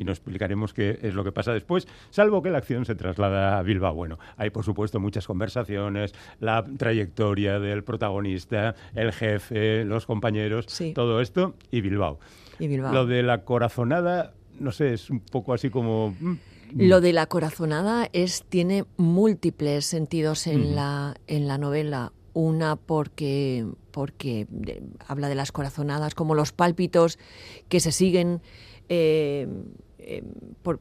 y 0.00 0.04
nos 0.04 0.16
explicaremos 0.16 0.72
qué 0.72 0.98
es 1.02 1.14
lo 1.14 1.22
que 1.24 1.30
pasa 1.30 1.52
después, 1.52 1.86
salvo 2.08 2.42
que 2.42 2.48
la 2.48 2.58
acción 2.58 2.86
se 2.86 2.94
traslada 2.94 3.58
a 3.58 3.62
Bilbao. 3.62 3.94
Bueno, 3.94 4.18
hay 4.38 4.48
por 4.48 4.64
supuesto 4.64 4.98
muchas 4.98 5.26
conversaciones, 5.26 6.14
la 6.40 6.64
trayectoria 6.64 7.60
del 7.60 7.84
protagonista, 7.84 8.74
el 8.94 9.12
jefe, 9.12 9.84
los 9.84 10.06
compañeros, 10.06 10.66
todo 10.94 11.20
esto 11.20 11.54
y 11.70 11.82
Bilbao. 11.82 12.18
y 12.58 12.66
Bilbao. 12.66 12.94
Lo 12.94 13.06
de 13.06 13.22
la 13.22 13.44
corazonada, 13.44 14.32
no 14.58 14.72
sé, 14.72 14.94
es 14.94 15.10
un 15.10 15.20
poco 15.20 15.52
así 15.52 15.68
como... 15.68 16.16
Mm, 16.72 16.88
lo 16.88 17.00
de 17.00 17.12
la 17.12 17.26
corazonada 17.26 18.08
es, 18.12 18.44
tiene 18.48 18.84
múltiples 18.96 19.86
sentidos 19.86 20.46
en, 20.46 20.74
la, 20.74 21.16
en 21.26 21.48
la 21.48 21.58
novela. 21.58 22.12
Una 22.32 22.76
porque, 22.76 23.66
porque 23.90 24.46
habla 25.06 25.28
de 25.28 25.34
las 25.34 25.50
corazonadas 25.50 26.14
como 26.14 26.36
los 26.36 26.52
pálpitos 26.52 27.18
que 27.68 27.80
se 27.80 27.90
siguen 27.90 28.40
eh, 28.88 29.48
eh, 29.98 30.22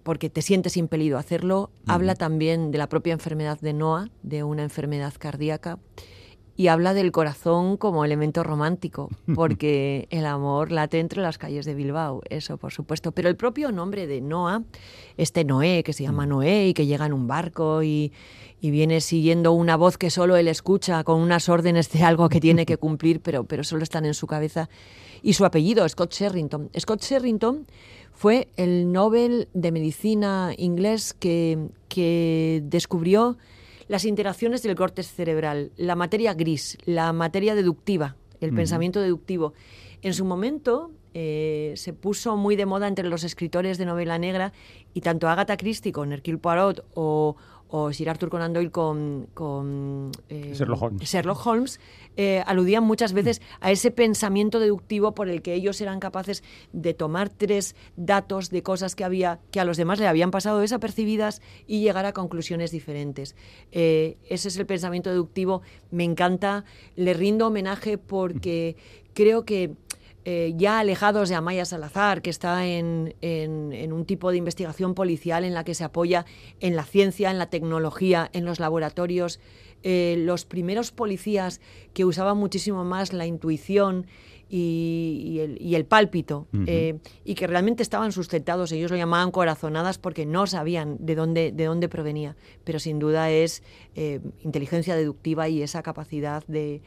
porque 0.03 0.29
te 0.29 0.41
sientes 0.41 0.77
impelido 0.77 1.17
a 1.17 1.22
hacerlo. 1.22 1.72
Habla 1.88 2.15
también 2.15 2.72
de 2.72 2.77
la 2.77 2.88
propia 2.88 3.13
enfermedad 3.13 3.60
de 3.60 3.74
Noah, 3.74 4.10
de 4.24 4.43
una 4.43 4.63
enfermedad 4.63 5.13
cardíaca 5.17 5.79
y 6.59 6.67
habla 6.67 6.93
del 6.93 7.13
corazón 7.13 7.77
como 7.77 8.03
elemento 8.03 8.43
romántico, 8.43 9.09
porque 9.33 10.09
el 10.09 10.25
amor 10.25 10.73
late 10.73 10.99
entre 10.99 11.21
las 11.21 11.37
calles 11.37 11.65
de 11.65 11.73
Bilbao, 11.73 12.21
eso 12.29 12.57
por 12.57 12.73
supuesto. 12.73 13.13
Pero 13.13 13.29
el 13.29 13.37
propio 13.37 13.71
nombre 13.71 14.07
de 14.07 14.19
Noah, 14.19 14.63
este 15.15 15.45
Noé, 15.45 15.83
que 15.85 15.93
se 15.93 16.03
llama 16.03 16.25
mm. 16.25 16.29
Noé 16.29 16.67
y 16.67 16.73
que 16.73 16.85
llega 16.85 17.05
en 17.05 17.13
un 17.13 17.27
barco 17.27 17.81
y, 17.81 18.11
viene 18.59 18.99
siguiendo 18.99 19.53
una 19.53 19.77
voz 19.77 19.97
que 19.97 20.09
solo 20.09 20.35
él 20.35 20.49
escucha 20.49 21.05
con 21.05 21.21
unas 21.21 21.47
órdenes 21.47 21.89
de 21.93 22.03
algo 22.03 22.27
que 22.27 22.41
tiene 22.41 22.65
que 22.65 22.75
cumplir, 22.85 23.21
pero, 23.21 23.45
pero 23.45 23.63
solo 23.63 23.83
están 23.83 24.03
en 24.03 24.13
su 24.13 24.27
cabeza. 24.27 24.69
Y 25.23 25.35
su 25.35 25.45
apellido, 25.45 25.87
Scott 25.87 26.11
Sherrington. 26.11 26.71
Scott 26.77 27.01
Sherrington 27.01 27.67
fue 28.11 28.49
el 28.57 28.91
Nobel 28.91 29.47
de 29.53 29.71
Medicina 29.71 30.51
inglés 30.57 31.13
que, 31.13 31.69
que 31.87 32.61
descubrió 32.65 33.37
las 33.89 34.05
interacciones 34.05 34.63
del 34.63 34.75
córtex 34.75 35.08
cerebral, 35.12 35.72
la 35.75 35.96
materia 35.96 36.34
gris, 36.36 36.77
la 36.86 37.12
materia 37.12 37.55
deductiva, 37.55 38.15
el 38.39 38.53
pensamiento 38.53 39.01
deductivo. 39.01 39.53
En 40.01 40.13
su 40.13 40.24
momento 40.24 40.91
eh, 41.15 41.74
se 41.75 41.91
puso 41.93 42.38
muy 42.38 42.55
de 42.55 42.67
moda 42.67 42.88
entre 42.88 43.10
los 43.10 43.24
escritores 43.24 43.79
de 43.79 43.86
novela 43.86 44.19
negra 44.19 44.53
y 44.93 45.01
tanto 45.01 45.27
Agatha 45.27 45.58
Christie 45.58 45.91
con 45.91 46.13
Hercule 46.13 46.38
Poirot 46.38 46.86
o, 46.93 47.36
o 47.69 47.93
Sir 47.93 48.09
Arthur 48.09 48.29
Conan 48.29 48.53
Doyle 48.53 48.71
con, 48.71 49.27
con 49.33 50.11
eh, 50.27 50.53
Sherlock 50.53 51.45
Holmes, 51.45 51.79
eh, 52.17 52.43
aludían 52.45 52.83
muchas 52.83 53.13
veces 53.13 53.41
a 53.61 53.71
ese 53.71 53.91
pensamiento 53.91 54.59
deductivo 54.59 55.13
por 55.13 55.29
el 55.29 55.41
que 55.41 55.53
ellos 55.53 55.79
eran 55.79 55.99
capaces 55.99 56.43
de 56.73 56.93
tomar 56.93 57.29
tres 57.29 57.75
datos 57.95 58.49
de 58.49 58.63
cosas 58.63 58.95
que 58.95 59.03
había 59.03 59.39
que 59.51 59.59
a 59.59 59.65
los 59.65 59.77
demás 59.77 59.99
le 59.99 60.07
habían 60.07 60.31
pasado 60.31 60.59
desapercibidas 60.59 61.41
y 61.67 61.81
llegar 61.81 62.05
a 62.05 62.13
conclusiones 62.13 62.71
diferentes. 62.71 63.35
Eh, 63.71 64.17
ese 64.27 64.47
es 64.47 64.57
el 64.57 64.65
pensamiento 64.65 65.09
deductivo. 65.09 65.61
Me 65.91 66.03
encanta, 66.03 66.65
le 66.95 67.13
rindo 67.13 67.47
homenaje 67.47 67.97
porque 67.97 68.75
creo 69.13 69.45
que 69.45 69.75
eh, 70.25 70.53
ya 70.57 70.79
alejados 70.79 71.29
de 71.29 71.35
Amaya 71.35 71.65
Salazar, 71.65 72.21
que 72.21 72.29
está 72.29 72.65
en, 72.65 73.13
un 73.21 74.05
tipo 74.05 74.31
de 74.31 74.38
investigación 74.38 74.93
policial 74.93 75.43
en 75.43 75.53
la 75.53 75.63
que 75.63 75.73
se 75.73 75.83
apoya 75.83 76.25
en 76.59 76.75
la 76.75 76.83
ciencia, 76.83 77.31
en 77.31 77.39
la 77.39 77.49
tecnología, 77.49 78.29
en 78.33 78.45
los 78.45 78.59
laboratorios. 78.59 79.39
Eh, 79.81 80.15
los 80.19 80.43
primeros 80.43 80.91
policías 80.91 81.61
que 81.93 82.03
usaban 82.03 82.38
muchísimo 82.38 82.83
más 82.83 83.13
la 83.13 83.25
intuición 83.25 84.07
y, 84.50 85.75
el, 85.75 85.86
pálpito, 85.86 86.48
eh, 86.65 86.98
y 87.24 87.36
que 87.36 87.46
realmente 87.46 87.84
estaban 87.84 88.12
sustentados, 88.12 88.72
ellos 88.72 88.89
lo 88.89 88.98
llamaban 88.98 89.29
corazonadas 89.32 90.00
porque 90.00 90.25
no 90.25 90.48
sabían 90.48 90.98
de 91.00 91.13
dónde, 91.15 91.51
de 91.51 91.65
dónde 91.65 91.88
provenía, 91.88 92.36
pero 92.63 92.79
sin 92.79 92.98
duda 92.98 93.29
es 93.29 93.62
eh, 93.96 94.20
inteligencia 94.44 94.96
deductiva 94.96 95.48
y 95.50 95.62
esa 95.62 95.84
capacidad 95.84 96.44
de, 96.48 96.82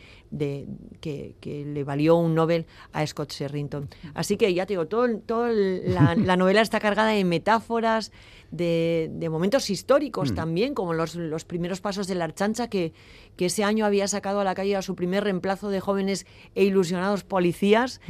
que, 1.00 1.37
le 1.42 1.85
valió 1.85 2.16
un 2.16 2.35
Nobel 2.35 2.66
a 2.92 3.07
Scott 3.07 3.33
Sherrington. 3.33 3.88
Así 4.14 4.37
que 4.37 4.52
ya 4.52 4.66
te 4.66 4.73
digo, 4.73 4.87
todo, 4.87 5.07
la, 5.49 6.14
la 6.16 6.37
novela 6.37 6.62
está 6.62 6.81
cargada 6.81 7.11
de 7.11 7.25
metáforas, 7.25 8.11
de, 8.52 9.28
momentos 9.31 9.71
históricos 9.71 10.33
mm. 10.33 10.35
también, 10.35 10.75
como 10.75 10.92
los, 10.92 11.16
primeros 11.45 11.81
pasos 11.81 12.07
de 12.07 12.14
la 12.14 12.25
Archancha, 12.25 12.69
que, 12.69 12.92
que, 13.37 13.47
ese 13.47 13.64
año 13.64 13.87
había 13.87 14.07
sacado 14.07 14.40
a 14.40 14.45
la 14.45 14.54
calle 14.54 14.76
a 14.76 14.83
su 14.83 14.95
primer 14.95 15.25
reemplazo 15.25 15.71
de 15.71 15.81
jóvenes 15.81 16.26
e 16.54 16.64
ilusionados 16.64 17.25
policías, 17.52 18.00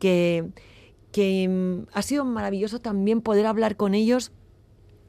que, 0.00 0.48
que 1.12 1.48
mm, 1.48 1.88
ha 1.92 2.02
sido 2.02 2.24
maravilloso 2.24 2.80
también 2.80 3.20
poder 3.20 3.46
hablar 3.46 3.76
con 3.76 3.94
ellos 3.94 4.32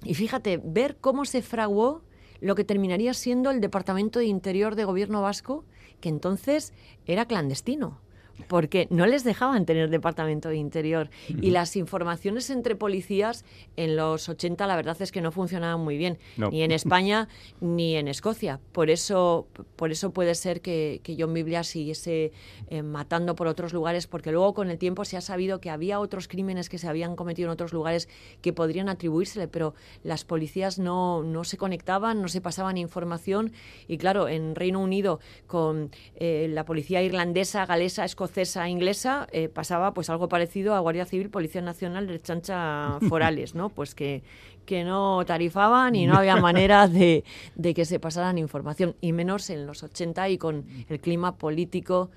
y 0.03 0.13
fíjate, 0.13 0.61
ver 0.63 0.97
cómo 0.99 1.25
se 1.25 1.41
fraguó 1.41 2.03
lo 2.39 2.53
que 2.55 2.63
terminaría 2.63 3.13
siendo 3.13 3.49
el 3.49 3.61
Departamento 3.61 4.19
de 4.19 4.25
Interior 4.25 4.75
de 4.75 4.85
Gobierno 4.85 5.21
Vasco, 5.21 5.65
que 6.01 6.09
entonces 6.09 6.73
era 7.05 7.25
clandestino 7.25 7.99
porque 8.47 8.87
no 8.89 9.05
les 9.05 9.23
dejaban 9.23 9.65
tener 9.65 9.89
departamento 9.89 10.49
de 10.49 10.57
interior. 10.57 11.09
Y 11.41 11.51
las 11.51 11.75
informaciones 11.75 12.49
entre 12.49 12.75
policías 12.75 13.45
en 13.75 13.95
los 13.95 14.29
80 14.29 14.67
la 14.67 14.75
verdad 14.75 14.97
es 15.01 15.11
que 15.11 15.21
no 15.21 15.31
funcionaban 15.31 15.81
muy 15.81 15.97
bien, 15.97 16.17
ni 16.51 16.61
en 16.63 16.71
España 16.77 17.27
ni 17.61 17.95
en 17.95 18.07
Escocia. 18.07 18.59
Por 18.71 18.89
eso, 18.89 19.47
por 19.75 19.91
eso 19.91 20.11
puede 20.11 20.35
ser 20.35 20.61
que, 20.61 21.01
que 21.03 21.15
John 21.17 21.33
Biblia 21.33 21.63
siguiese 21.63 22.31
eh, 22.69 22.83
matando 22.83 23.35
por 23.35 23.47
otros 23.47 23.73
lugares, 23.73 24.07
porque 24.07 24.31
luego 24.31 24.53
con 24.53 24.69
el 24.69 24.77
tiempo 24.77 25.05
se 25.05 25.17
ha 25.17 25.21
sabido 25.21 25.59
que 25.59 25.69
había 25.69 25.99
otros 25.99 26.27
crímenes 26.27 26.69
que 26.69 26.77
se 26.77 26.87
habían 26.87 27.15
cometido 27.15 27.47
en 27.47 27.53
otros 27.53 27.73
lugares 27.73 28.07
que 28.41 28.53
podrían 28.53 28.89
atribuírsele, 28.89 29.47
pero 29.47 29.73
las 30.03 30.23
policías 30.23 30.79
no, 30.79 31.23
no 31.23 31.43
se 31.43 31.57
conectaban, 31.57 32.21
no 32.21 32.27
se 32.27 32.41
pasaban 32.41 32.77
información. 32.77 33.51
Y 33.87 33.97
claro, 33.97 34.27
en 34.27 34.55
Reino 34.55 34.79
Unido, 34.79 35.19
con 35.47 35.91
eh, 36.15 36.47
la 36.49 36.65
policía 36.65 37.01
irlandesa, 37.01 37.65
galesa, 37.65 38.05
escocesa, 38.05 38.26
escocesa 38.27 38.67
inglesa 38.67 39.27
eh, 39.31 39.47
pasaba 39.47 39.93
pues 39.93 40.09
algo 40.09 40.27
parecido 40.27 40.75
a 40.75 40.79
Guardia 40.79 41.05
Civil, 41.05 41.29
Policía 41.29 41.61
Nacional 41.61 42.07
de 42.07 42.21
Chancha 42.21 42.99
Forales, 43.09 43.55
¿no? 43.55 43.69
Pues 43.69 43.95
que, 43.95 44.21
que 44.65 44.83
no 44.83 45.23
tarifaban 45.25 45.95
y 45.95 46.05
no 46.05 46.15
había 46.15 46.35
manera 46.41 46.87
de, 46.87 47.23
de 47.55 47.73
que 47.73 47.85
se 47.85 47.99
pasaran 47.99 48.37
información, 48.37 48.95
y 49.01 49.13
menos 49.13 49.49
en 49.49 49.65
los 49.65 49.83
80 49.83 50.29
y 50.29 50.37
con 50.37 50.65
el 50.89 50.99
clima 50.99 51.37
político 51.37 52.09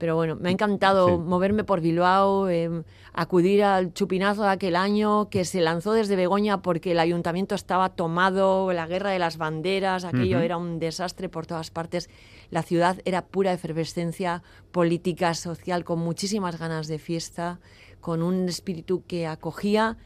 pero 0.00 0.16
bueno, 0.16 0.34
me 0.34 0.48
ha 0.48 0.52
encantado 0.52 1.18
moverme 1.18 1.62
por 1.62 1.82
Bilbao, 1.82 2.48
em, 2.48 2.84
acudir 3.12 3.62
al 3.62 3.92
chupinazo 3.92 4.44
de 4.44 4.48
aquel 4.48 4.74
año 4.74 5.28
que 5.28 5.44
se 5.44 5.60
lanzó 5.60 5.92
desde 5.92 6.16
Begoña 6.16 6.62
porque 6.62 6.92
el 6.92 7.00
ayuntamiento 7.00 7.54
estaba 7.54 7.90
tomado, 7.90 8.72
la 8.72 8.86
guerra 8.86 9.10
de 9.10 9.18
las 9.18 9.36
banderas, 9.36 10.06
aquello 10.06 10.40
era 10.40 10.56
un 10.56 10.78
desastre 10.78 11.28
por 11.28 11.46
todas 11.46 11.70
partes. 11.70 12.08
La 12.50 12.62
ciudad 12.62 13.00
era 13.04 13.26
pura 13.26 13.52
efervescencia 13.52 14.42
política, 14.72 15.34
social, 15.34 15.84
con 15.84 15.98
muchísimas 15.98 16.58
ganas 16.58 16.88
de 16.88 16.98
fiesta, 16.98 17.60
con 18.00 18.22
un 18.22 18.48
espíritu 18.48 19.04
que 19.06 19.26
acogía, 19.26 19.96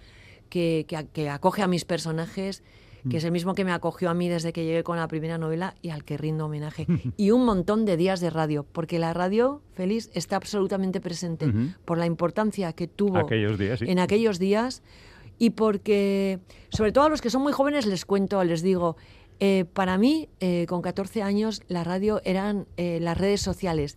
que, 0.51 0.87
que 1.13 1.29
acoge 1.31 1.63
a 1.63 1.67
mis 1.67 1.85
personajes 1.85 2.63
que 3.11 3.19
es 3.19 3.25
el 3.25 3.33
mismo 3.33 3.55
que 3.55 3.65
me 3.65 3.73
acogió 3.73 4.11
a 4.11 4.15
mí 4.15 4.29
desde 4.29 4.53
que 4.53 4.65
llegué 4.65 4.83
con 4.83 4.97
la 4.97 5.09
primera 5.09 5.39
novela 5.39 5.75
y 5.83 5.91
al 5.91 6.05
que 6.05 6.17
rindo 6.17 6.47
homenaje. 6.47 6.87
y 7.17 7.31
un 7.31 7.45
montón 7.45 7.85
de 7.85 7.97
días 7.97 8.21
de 8.21 8.31
radio, 8.31 8.65
porque 8.71 8.99
la 8.99 9.13
radio, 9.13 9.61
feliz, 9.75 10.11
está 10.15 10.37
absolutamente 10.37 11.01
presente 11.01 11.53
por 11.85 11.99
la 11.99 12.07
importancia 12.07 12.73
que 12.73 12.89
tuvo 12.89 13.29
en 13.29 13.99
aquellos 13.99 14.39
días 14.39 14.83
y 15.39 15.51
porque, 15.51 16.39
sobre 16.71 16.93
todo 16.93 17.05
a 17.05 17.09
los 17.09 17.21
que 17.21 17.31
son 17.31 17.43
muy 17.43 17.53
jóvenes, 17.53 17.87
les 17.87 18.05
cuento, 18.05 18.43
les 18.45 18.63
digo, 18.63 18.97
eh, 19.41 19.65
para 19.73 19.99
mí, 19.99 20.29
eh, 20.41 20.67
con 20.69 20.81
14 20.83 21.23
años, 21.23 21.63
la 21.69 21.85
radio 21.85 22.21
eran 22.25 22.67
eh, 22.77 22.99
las 23.01 23.19
redes 23.19 23.41
sociales. 23.41 23.97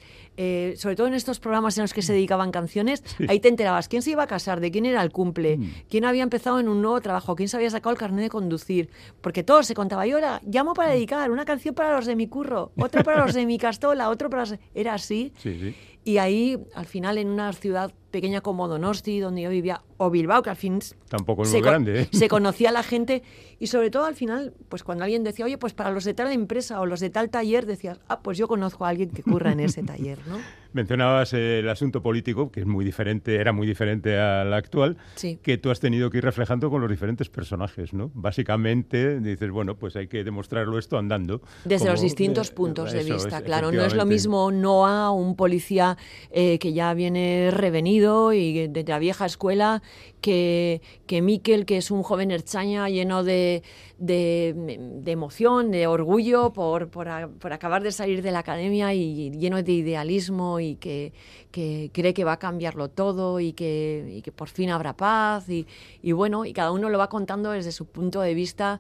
Sobre 0.78 0.96
todo 0.96 1.08
en 1.08 1.14
estos 1.14 1.40
programas 1.40 1.78
en 1.78 1.84
los 1.84 1.94
que 1.94 2.02
se 2.02 2.14
dedicaban 2.14 2.52
canciones, 2.52 3.04
ahí 3.28 3.40
te 3.40 3.50
enterabas 3.50 3.88
quién 3.88 4.02
se 4.02 4.12
iba 4.12 4.24
a 4.24 4.28
casar, 4.28 4.60
de 4.60 4.72
quién 4.72 4.86
era 4.86 5.02
el 5.02 5.12
cumple, 5.12 5.58
mm. 5.58 5.74
quién 5.90 6.06
había 6.06 6.24
empezado 6.24 6.60
en 6.60 6.68
un 6.70 6.82
nuevo 6.82 7.02
trabajo, 7.02 7.36
quién 7.36 7.50
se 7.50 7.58
había 7.58 7.70
sacado 7.70 7.92
el 7.92 7.98
carnet 7.98 8.24
de 8.24 8.30
conducir, 8.30 8.90
porque 9.22 9.44
todo 9.44 9.64
se 9.64 9.74
contaba. 9.74 10.06
Yo 10.06 10.18
era, 10.18 10.42
llamo 10.46 10.74
para 10.74 10.90
mm. 10.90 10.94
dedicar 10.94 11.32
una 11.32 11.46
canción 11.46 11.74
para 11.76 11.96
los 11.96 12.06
de 12.06 12.16
mi 12.16 12.28
curro, 12.28 12.72
otra 12.78 13.04
para 13.04 13.26
los 13.26 13.34
de 13.34 13.46
mi 13.46 13.58
castola, 13.68 14.10
otro 14.10 14.30
para 14.30 14.44
los... 14.44 14.56
Era 14.74 14.94
así. 14.94 15.34
Sí, 15.38 15.58
sí. 15.60 15.76
Y 16.08 16.20
ahí, 16.20 16.58
al 16.74 16.86
final, 16.86 17.18
en 17.18 17.28
una 17.28 17.52
ciudad 17.52 17.92
pequeña 18.12 18.40
como 18.40 18.70
Donosti, 18.70 19.20
donde 19.20 19.42
yo 19.42 19.50
vivía, 19.50 19.82
o 19.98 20.10
Bilbao, 20.10 20.42
que 20.42 20.50
al 20.50 20.56
fin 20.56 20.80
Tampoco 21.10 21.44
es 21.44 21.52
muy 21.52 21.62
grande, 21.62 22.02
¿eh? 22.02 22.10
se 22.14 22.28
conocía 22.30 22.72
la 22.72 22.82
gente 22.82 23.24
y 23.60 23.68
sobre 23.68 23.90
todo 23.90 24.06
al 24.06 24.16
final, 24.16 24.54
pues 24.70 24.84
cuando 24.84 25.04
alguien 25.04 25.24
decía, 25.24 25.46
oye, 25.46 25.58
pues 25.58 25.74
para 25.74 25.92
los 25.92 26.06
de 26.06 26.14
tal 26.14 26.32
empresa 26.32 26.80
o 26.80 26.86
los 26.86 27.00
de 27.00 27.10
tal 27.10 27.30
taller, 27.30 27.66
decías, 27.66 28.00
ah, 28.08 28.22
pues 28.22 28.38
yo 28.38 28.48
conozco 28.48 28.86
a 28.86 28.90
alguien 28.90 29.10
que 29.10 29.22
curra 29.22 29.52
en 29.52 29.60
ese 29.60 29.84
taller, 29.92 30.20
¿no? 30.28 30.40
Mencionabas 30.78 31.34
el 31.34 31.68
asunto 31.70 32.02
político, 32.02 32.52
que 32.52 32.60
es 32.62 32.66
muy 32.68 32.86
diferente, 32.86 33.36
era 33.36 33.52
muy 33.52 33.66
diferente 33.68 34.18
al 34.18 34.54
actual, 34.54 34.96
Sí. 35.16 35.40
que 35.42 35.58
tú 35.58 35.72
has 35.72 35.80
tenido 35.80 36.10
que 36.10 36.20
ir 36.20 36.24
reflejando 36.24 36.70
con 36.70 36.82
los 36.82 36.90
diferentes 36.90 37.30
personajes, 37.30 37.94
¿no? 37.94 38.12
Básicamente 38.14 39.20
dices, 39.20 39.50
bueno, 39.52 39.76
pues 39.76 39.96
hay 39.96 40.08
que 40.08 40.24
demostrarlo 40.24 40.78
esto 40.78 40.98
andando. 40.98 41.42
Desde 41.66 41.86
como- 41.86 41.92
los 41.94 42.02
distintos 42.02 42.50
eh, 42.50 42.54
puntos 42.54 42.92
de 42.94 43.04
vista, 43.04 43.38
es, 43.40 43.44
claro. 43.44 43.72
No 43.72 43.84
es 43.84 43.96
lo 43.96 44.06
mismo 44.06 44.52
Noah, 44.52 45.12
un 45.12 45.36
policía 45.36 45.98
eh, 46.32 46.60
que 46.60 46.74
ya 46.74 46.94
viene 46.94 47.50
revenido 47.52 48.32
y 48.34 48.68
de 48.68 48.84
la 48.84 49.00
vieja 49.00 49.26
escuela, 49.26 49.82
que, 50.22 50.82
que 51.08 51.22
Miquel, 51.22 51.66
que 51.66 51.78
es 51.78 51.90
un 51.92 52.04
joven 52.04 52.32
herchaña 52.32 52.88
lleno 52.90 53.24
de, 53.24 53.64
de- 53.98 54.54
de 55.02 55.12
emoción, 55.12 55.72
de 55.72 55.88
orgullo 55.88 56.54
por, 56.54 56.90
por, 56.90 57.08
a- 57.10 57.28
por 57.28 57.54
acabar 57.54 57.82
de 57.84 57.92
salir 57.92 58.22
de 58.22 58.32
la 58.32 58.40
academia 58.40 58.94
y 58.94 59.32
lleno 59.32 59.62
de 59.62 59.72
idealismo 59.72 60.60
y 60.60 60.67
que, 60.76 61.14
que 61.52 61.90
cree 61.94 62.14
que 62.14 62.24
va 62.24 62.34
a 62.34 62.40
cambiarlo 62.40 62.90
todo 62.90 63.40
y 63.40 63.54
que, 63.54 64.16
y 64.18 64.22
que 64.22 64.32
por 64.32 64.50
fin 64.50 64.70
habrá 64.70 64.96
paz. 64.96 65.50
Y, 65.50 65.66
y 66.04 66.12
bueno, 66.12 66.46
y 66.46 66.54
cada 66.54 66.72
uno 66.72 66.90
lo 66.90 66.98
va 66.98 67.10
contando 67.10 67.52
desde 67.52 67.72
su 67.72 67.86
punto 67.86 68.22
de 68.22 68.34
vista 68.34 68.80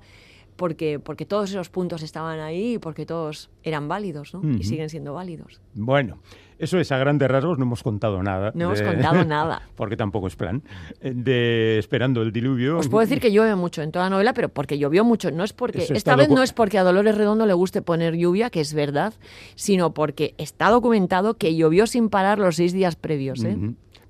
porque, 0.57 0.99
porque 0.99 1.25
todos 1.25 1.49
esos 1.51 1.69
puntos 1.69 2.01
estaban 2.03 2.39
ahí 2.39 2.73
y 2.73 2.77
porque 2.79 3.05
todos 3.05 3.49
eran 3.63 3.87
válidos, 3.87 4.33
¿no? 4.33 4.41
Y 4.57 4.63
siguen 4.63 4.89
siendo 4.89 5.13
válidos. 5.13 5.61
Bueno, 5.75 6.17
eso 6.59 6.79
es 6.79 6.91
a 6.91 6.97
grandes 6.97 7.29
rasgos, 7.29 7.59
no 7.59 7.65
hemos 7.65 7.83
contado 7.83 8.21
nada. 8.23 8.51
No 8.55 8.65
hemos 8.65 8.81
contado 8.81 9.23
nada. 9.25 9.61
porque 9.75 9.95
tampoco 9.95 10.27
es 10.27 10.35
plan. 10.35 10.63
eh, 11.01 11.13
De 11.15 11.77
Esperando 11.77 12.21
el 12.21 12.31
diluvio. 12.31 12.77
Os 12.79 12.89
puedo 12.89 13.05
decir 13.05 13.21
que 13.21 13.31
llueve 13.31 13.55
mucho 13.55 13.81
en 13.83 13.91
toda 13.91 14.05
la 14.05 14.09
novela, 14.09 14.33
pero 14.33 14.49
porque 14.49 14.77
llovió 14.77 15.05
mucho. 15.05 15.31
No 15.31 15.43
es 15.43 15.53
porque 15.53 15.83
Eso 15.83 15.93
esta 15.93 16.15
vez 16.15 16.29
no 16.29 16.41
es 16.43 16.53
porque 16.53 16.77
a 16.79 16.83
Dolores 16.83 17.15
Redondo 17.15 17.45
le 17.45 17.53
guste 17.53 17.81
poner 17.81 18.15
lluvia, 18.15 18.49
que 18.49 18.59
es 18.59 18.73
verdad, 18.73 19.13
sino 19.55 19.93
porque 19.93 20.33
está 20.37 20.69
documentado 20.69 21.35
que 21.35 21.55
llovió 21.55 21.85
sin 21.87 22.09
parar 22.09 22.39
los 22.39 22.55
seis 22.55 22.73
días 22.73 22.95
previos. 22.95 23.43
¿eh? 23.43 23.55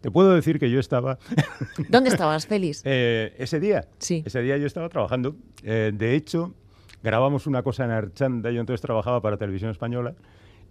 Te 0.02 0.12
puedo 0.12 0.34
decir 0.34 0.60
que 0.60 0.70
yo 0.70 0.80
estaba 0.80 1.18
¿Dónde 1.90 2.10
estabas, 2.10 2.46
Félix? 2.48 2.82
eh, 2.86 3.34
ese 3.38 3.60
día. 3.60 3.86
Sí. 4.00 4.24
Ese 4.26 4.42
día 4.42 4.58
yo 4.58 4.68
estaba 4.68 4.90
trabajando. 4.90 5.36
Eh, 5.64 5.92
de 5.94 6.16
hecho, 6.16 6.54
grabamos 7.04 7.48
una 7.48 7.64
cosa 7.64 7.86
en 7.86 7.92
Archanda, 7.92 8.52
yo 8.52 8.60
entonces 8.60 8.82
trabajaba 8.82 9.22
para 9.22 9.38
Televisión 9.38 9.72
Española. 9.72 10.14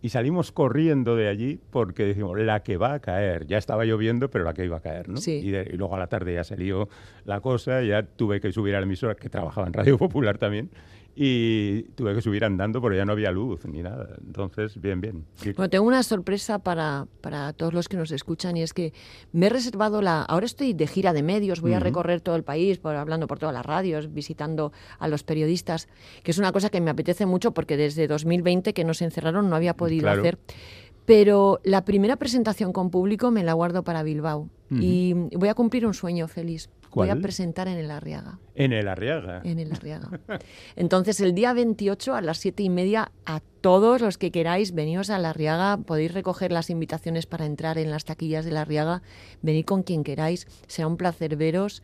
Y 0.02 0.11
salimos 0.11 0.52
corriendo 0.52 1.16
de 1.16 1.26
allí 1.26 1.59
porque 1.71 2.04
decimos, 2.04 2.38
la 2.38 2.62
que 2.62 2.76
va 2.76 2.92
a 2.92 3.00
caer. 3.00 3.47
Ya 3.47 3.56
estaba 3.56 3.85
lloviendo, 3.87 4.30
pero 4.30 4.45
la 4.45 4.52
que 4.52 4.64
iba 4.64 4.76
a 4.76 4.80
caer, 4.80 5.09
¿no? 5.09 5.16
Sí. 5.16 5.33
Y, 5.42 5.50
de- 5.50 5.68
y 5.73 5.76
luego 5.76 5.97
a 5.97 5.99
la 5.99 6.06
tarde 6.06 6.35
ya 6.35 6.45
se 6.45 6.56
lió 6.56 6.88
la 7.25 7.40
cosa, 7.40 7.83
ya 7.83 8.02
tuve 8.02 8.40
que 8.40 8.52
subir 8.52 8.75
a 8.76 8.80
la 8.80 8.85
emisora, 8.87 9.14
que 9.14 9.30
trabajaba 9.30 9.66
en 9.66 9.73
Radio 9.73 9.97
Popular 9.99 10.37
también, 10.37 10.71
y 11.18 11.85
tuve 11.94 12.14
que 12.14 12.20
subir 12.20 12.44
andando 12.44 12.80
porque 12.82 12.99
ya 12.99 13.06
no 13.06 13.12
había 13.12 13.30
luz 13.30 13.64
ni 13.64 13.82
nada. 13.82 14.16
Entonces, 14.25 14.78
bien, 14.78 15.00
bien. 15.00 15.25
Bueno, 15.56 15.70
tengo 15.70 15.87
una 15.87 16.02
sorpresa 16.02 16.58
para, 16.58 17.06
para 17.23 17.54
todos 17.54 17.73
los 17.73 17.88
que 17.88 17.96
nos 17.96 18.11
escuchan 18.12 18.56
y 18.58 18.62
es 18.62 18.75
que 18.75 18.92
me 19.32 19.46
he 19.46 19.49
reservado 19.49 20.02
la... 20.02 20.23
Ahora 20.23 20.44
estoy 20.44 20.75
de 20.75 20.87
gira 20.87 21.14
de 21.14 21.23
medios, 21.23 21.62
voy 21.62 21.73
a 21.73 21.80
recorrer 21.80 22.20
todo 22.20 22.37
el 22.37 22.42
país, 22.44 22.76
por, 22.78 22.94
hablando 22.96 23.26
por 23.26 23.38
todas 23.38 23.54
las 23.54 23.64
radios, 23.64 24.12
visitando 24.12 24.73
a 24.99 25.08
los 25.08 25.23
periodistas, 25.23 25.88
que 26.23 26.32
es 26.32 26.38
una 26.38 26.52
cosa 26.52 26.68
que 26.68 26.82
me 26.82 26.90
apetece 26.90 27.25
mucho 27.25 27.52
porque 27.52 27.78
desde 27.78 28.06
2020 28.06 28.75
que 28.75 28.85
nos 28.85 29.00
encerraron 29.00 29.49
no 29.49 29.56
había 29.56 29.75
podido 29.75 30.02
Claro. 30.02 30.20
hacer. 30.20 30.38
Pero 31.06 31.61
la 31.64 31.85
primera 31.85 32.16
presentación 32.16 32.73
con 32.73 32.90
público 32.90 33.30
me 33.30 33.42
la 33.44 33.52
guardo 33.54 33.85
para 33.85 34.02
Bilbao. 34.02 34.50
Y 34.68 35.14
voy 35.37 35.49
a 35.49 35.54
cumplir 35.54 35.87
un 35.87 35.94
sueño 35.94 36.26
feliz. 36.26 36.68
Voy 36.97 37.11
a 37.11 37.17
presentar 37.17 37.69
en 37.69 37.79
el 37.79 37.91
Arriaga. 37.91 38.38
En 38.55 38.73
el 38.73 38.88
Arriaga. 38.88 39.43
En 39.45 39.59
el 39.59 39.73
Arriaga. 39.73 40.09
Entonces, 40.76 41.21
el 41.21 41.35
día 41.35 41.53
28 41.53 42.15
a 42.15 42.23
las 42.23 42.38
siete 42.38 42.62
y 42.62 42.71
media, 42.71 43.12
a 43.26 43.41
todos 43.61 44.00
los 44.00 44.19
que 44.19 44.31
queráis, 44.31 44.73
veníos 44.73 45.11
a 45.11 45.19
La 45.19 45.31
Arriaga, 45.31 45.76
podéis 45.76 46.15
recoger 46.15 46.53
las 46.53 46.71
invitaciones 46.71 47.26
para 47.26 47.47
entrar 47.47 47.79
en 47.79 47.91
las 47.91 48.05
taquillas 48.05 48.45
de 48.45 48.53
La 48.53 48.62
Arriaga, 48.62 49.03
venid 49.43 49.65
con 49.65 49.83
quien 49.83 50.05
queráis, 50.05 50.47
será 50.67 50.88
un 50.88 50.97
placer 50.97 51.37
veros. 51.37 51.83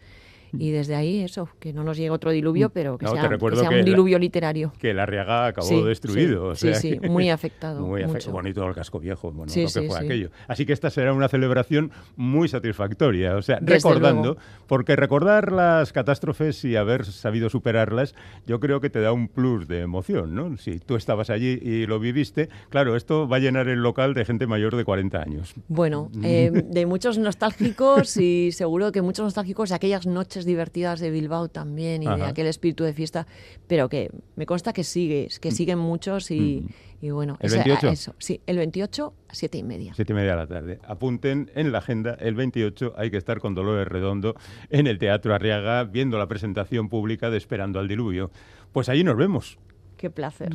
Y 0.59 0.71
desde 0.71 0.95
ahí, 0.95 1.21
eso, 1.23 1.49
que 1.59 1.73
no 1.73 1.83
nos 1.85 1.97
llegue 1.97 2.11
otro 2.11 2.31
diluvio, 2.31 2.71
pero 2.71 2.99
que 2.99 3.05
Mm. 3.07 3.09
No, 3.09 3.13
sea, 3.15 3.23
que 3.23 3.39
sea 3.57 3.69
que 3.69 3.75
un 3.75 3.79
la- 3.81 3.85
diluvio 3.85 4.19
literario. 4.19 4.73
que 4.79 4.91
el 4.91 4.99
Arriaga 5.01 5.47
acabó 5.47 5.67
Sí, 5.67 5.83
destruido. 5.83 6.55
sí, 6.55 6.69
o 6.69 6.71
sea 6.73 6.81
sí, 6.81 7.01
muy 7.09 7.31
afectado, 7.31 7.81
Muy 7.87 8.01
mucho. 8.03 8.11
afectado. 8.13 8.33
Bonito 8.33 8.67
el 8.69 8.75
casco 8.75 9.01
viejo, 9.01 9.33
bueno, 9.33 9.51
Sí, 9.53 9.63
lo 9.63 9.69
que 9.83 9.89
fue 9.89 9.99
aquello. 9.99 10.31
Así 10.49 10.67
que 10.67 10.73
esta 10.73 10.91
será 10.91 11.13
una 11.13 11.29
celebración 11.29 11.91
muy 12.17 12.49
satisfactoria. 12.49 13.37
O 13.37 13.43
sea, 13.43 13.59
Desde 13.61 13.77
recordando, 13.77 14.23
luego. 14.35 14.41
porque 14.67 14.97
recordar 14.97 15.53
las 15.53 15.93
catástrofes 15.93 16.65
y 16.65 16.77
haber 16.77 17.05
sabido 17.07 17.49
superarlas, 17.49 18.15
yo 18.47 18.61
creo 18.61 18.81
que 18.81 18.91
te 18.91 19.01
da 19.01 19.13
un 19.13 19.29
plus 19.29 19.69
de 19.69 19.81
emoción, 19.81 20.35
¿no? 20.35 20.57
Si 20.59 20.79
tú 20.81 20.97
estabas 20.97 21.31
allí 21.31 21.59
y 21.63 21.87
lo 21.87 21.99
viviste, 21.99 22.49
claro, 22.69 22.97
esto 22.97 23.29
va 23.29 23.37
a 23.37 23.41
llenar 23.41 23.69
el 23.69 23.81
local 23.83 24.15
de 24.15 24.25
gente 24.25 24.47
mayor 24.47 24.77
de 24.77 24.85
40 24.85 25.21
años. 25.23 25.55
Bueno, 25.69 26.11
eh, 26.23 26.51
de 26.53 26.87
muchos 26.87 27.19
nostálgicos 27.19 28.17
y 28.17 28.53
seguro 28.53 28.93
que 28.93 29.03
muchos 29.03 29.25
nostálgicos 29.25 29.71
de 29.71 29.75
aquellas 29.77 30.07
noches 30.07 30.42
divertidas 30.45 31.01
de 31.01 31.11
Bilbao 31.11 31.49
también 31.49 32.03
y 32.03 32.07
de 32.07 32.23
aquel 32.25 32.47
espíritu 32.47 32.85
de 32.85 32.93
fiesta, 32.93 33.27
pero 33.67 33.89
que 33.89 34.11
me 34.37 34.47
consta 34.47 34.73
que 34.73 34.85
sigue, 34.85 35.29
que 35.41 35.51
siguen 35.51 35.79
muchos 35.79 36.31
y, 36.31 36.67
y 37.01 37.11
bueno, 37.11 37.37
¿El 37.41 37.47
esa- 37.47 37.57
28? 37.65 37.89
eso, 37.89 38.15
sí, 38.19 38.41
el 38.47 38.57
28 38.59 39.13
a 39.29 39.35
siete 39.35 39.59
y 39.59 39.63
media. 39.63 39.93
Siete 39.95 40.13
y 40.13 40.17
media 40.17 40.31
de 40.33 40.37
la 40.37 40.47
tarde. 40.47 40.79
Apunten 40.87 41.51
en 41.55 41.73
la 41.73 41.79
agenda, 41.79 42.15
el 42.21 42.35
28 42.35 42.95
hay 42.97 43.11
que 43.11 43.17
estar 43.17 43.41
con 43.41 43.55
Dolores 43.55 43.89
Redondo 43.89 44.35
en 44.71 44.87
el 44.87 44.99
Teatro 44.99 45.35
Arriaga 45.35 45.85
viendo 45.85 46.19
la 46.19 46.27
presentación 46.29 46.89
pública 46.89 47.31
de 47.31 47.37
Esperando 47.39 47.79
al 47.81 47.89
Diluvio. 47.89 48.31
Pues 48.73 48.89
allí 48.89 49.05
nos 49.05 49.17
vemos. 49.17 49.59
Qué 49.97 50.11
placer. 50.11 50.51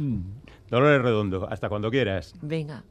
Dolores 0.70 1.02
Redondo, 1.02 1.48
hasta 1.50 1.70
cuando 1.70 1.90
quieras. 1.90 2.34
Venga. 2.42 2.84